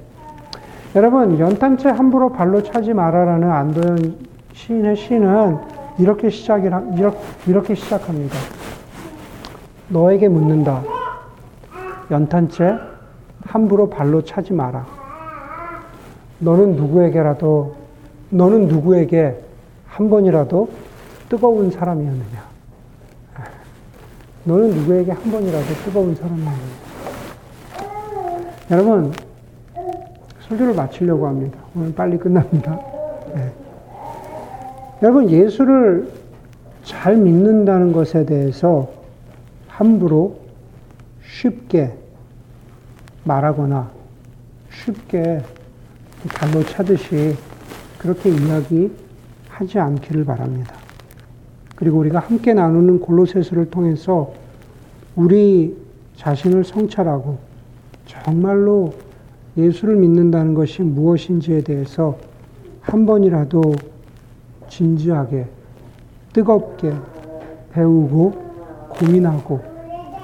여러분, 0.94 1.38
연탄재 1.38 1.88
함부로 1.88 2.30
발로 2.30 2.62
차지 2.62 2.94
마라라는 2.94 3.50
안도현 3.50 4.18
시인의 4.52 4.96
시는 4.96 5.58
이렇게 5.98 6.30
시작이, 6.30 6.68
이렇게 7.46 7.74
시작합니다. 7.74 8.36
너에게 9.88 10.28
묻는다. 10.28 10.82
연탄재 12.10 12.78
함부로 13.46 13.90
발로 13.90 14.22
차지 14.22 14.52
마라. 14.52 14.86
너는 16.38 16.76
누구에게라도, 16.76 17.74
너는 18.30 18.68
누구에게 18.68 19.42
한 19.86 20.08
번이라도 20.08 20.68
뜨거운 21.28 21.70
사람이었느냐? 21.70 22.47
너는 24.48 24.70
누구에게 24.70 25.12
한 25.12 25.30
번이라도 25.30 25.74
뜨거운 25.84 26.14
사람이었느냐? 26.14 26.56
여러분, 28.70 29.12
설교를 30.48 30.72
마치려고 30.72 31.26
합니다. 31.26 31.58
오늘 31.76 31.92
빨리 31.94 32.16
끝납니다. 32.16 32.80
네. 33.34 33.52
여러분, 35.02 35.28
예수를 35.28 36.10
잘 36.82 37.16
믿는다는 37.16 37.92
것에 37.92 38.24
대해서 38.24 38.88
함부로 39.66 40.38
쉽게 41.26 41.92
말하거나 43.24 43.90
쉽게 44.70 45.42
발로 46.34 46.64
차듯이 46.64 47.36
그렇게 47.98 48.30
이야기하지 48.30 49.78
않기를 49.78 50.24
바랍니다. 50.24 50.87
그리고 51.78 51.98
우리가 51.98 52.18
함께 52.18 52.54
나누는 52.54 52.98
골로새서를 52.98 53.70
통해서 53.70 54.32
우리 55.14 55.76
자신을 56.16 56.64
성찰하고 56.64 57.38
정말로 58.04 58.94
예수를 59.56 59.94
믿는다는 59.94 60.54
것이 60.54 60.82
무엇인지에 60.82 61.60
대해서 61.60 62.18
한 62.80 63.06
번이라도 63.06 63.62
진지하게 64.68 65.46
뜨겁게 66.32 66.92
배우고 67.72 68.32
고민하고 68.88 69.60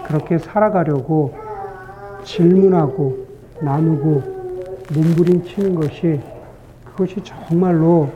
그렇게 0.09 0.39
살아가려고 0.39 1.35
질문하고 2.25 3.27
나누고 3.61 4.23
몸부림치는 4.93 5.77
것이 5.77 6.19
그것이 6.85 7.23
정말로 7.23 8.11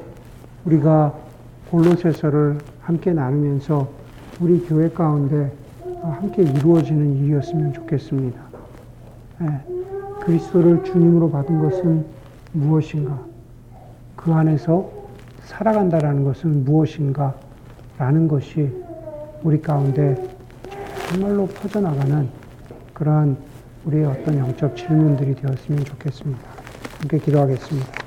우리가 0.65 1.28
골로새서를 1.71 2.59
함께 2.81 3.13
나누면서 3.13 3.89
우리 4.41 4.61
교회 4.67 4.89
가운데 4.89 5.53
함께 6.03 6.43
이루어지는 6.43 7.17
일이었으면 7.17 7.73
좋겠습니다. 7.73 8.41
네. 9.41 9.49
그리스도를 10.21 10.85
주님으로 10.85 11.31
받은 11.31 11.61
것은 11.61 12.05
무엇인가? 12.53 13.19
그 14.17 14.33
안에서 14.33 14.91
살아간다라는 15.45 16.25
것은 16.25 16.65
무엇인가? 16.65 17.35
라는 17.99 18.29
것이 18.29 18.71
우리 19.43 19.61
가운데 19.61 20.17
정말로 21.09 21.47
퍼져나가는 21.47 22.29
그러한 22.95 23.37
우리의 23.85 24.05
어떤 24.05 24.39
영적 24.39 24.77
질문들이 24.77 25.35
되었으면 25.35 25.85
좋겠습니다. 25.85 26.41
함께 27.01 27.19
기도하겠습니다. 27.19 27.98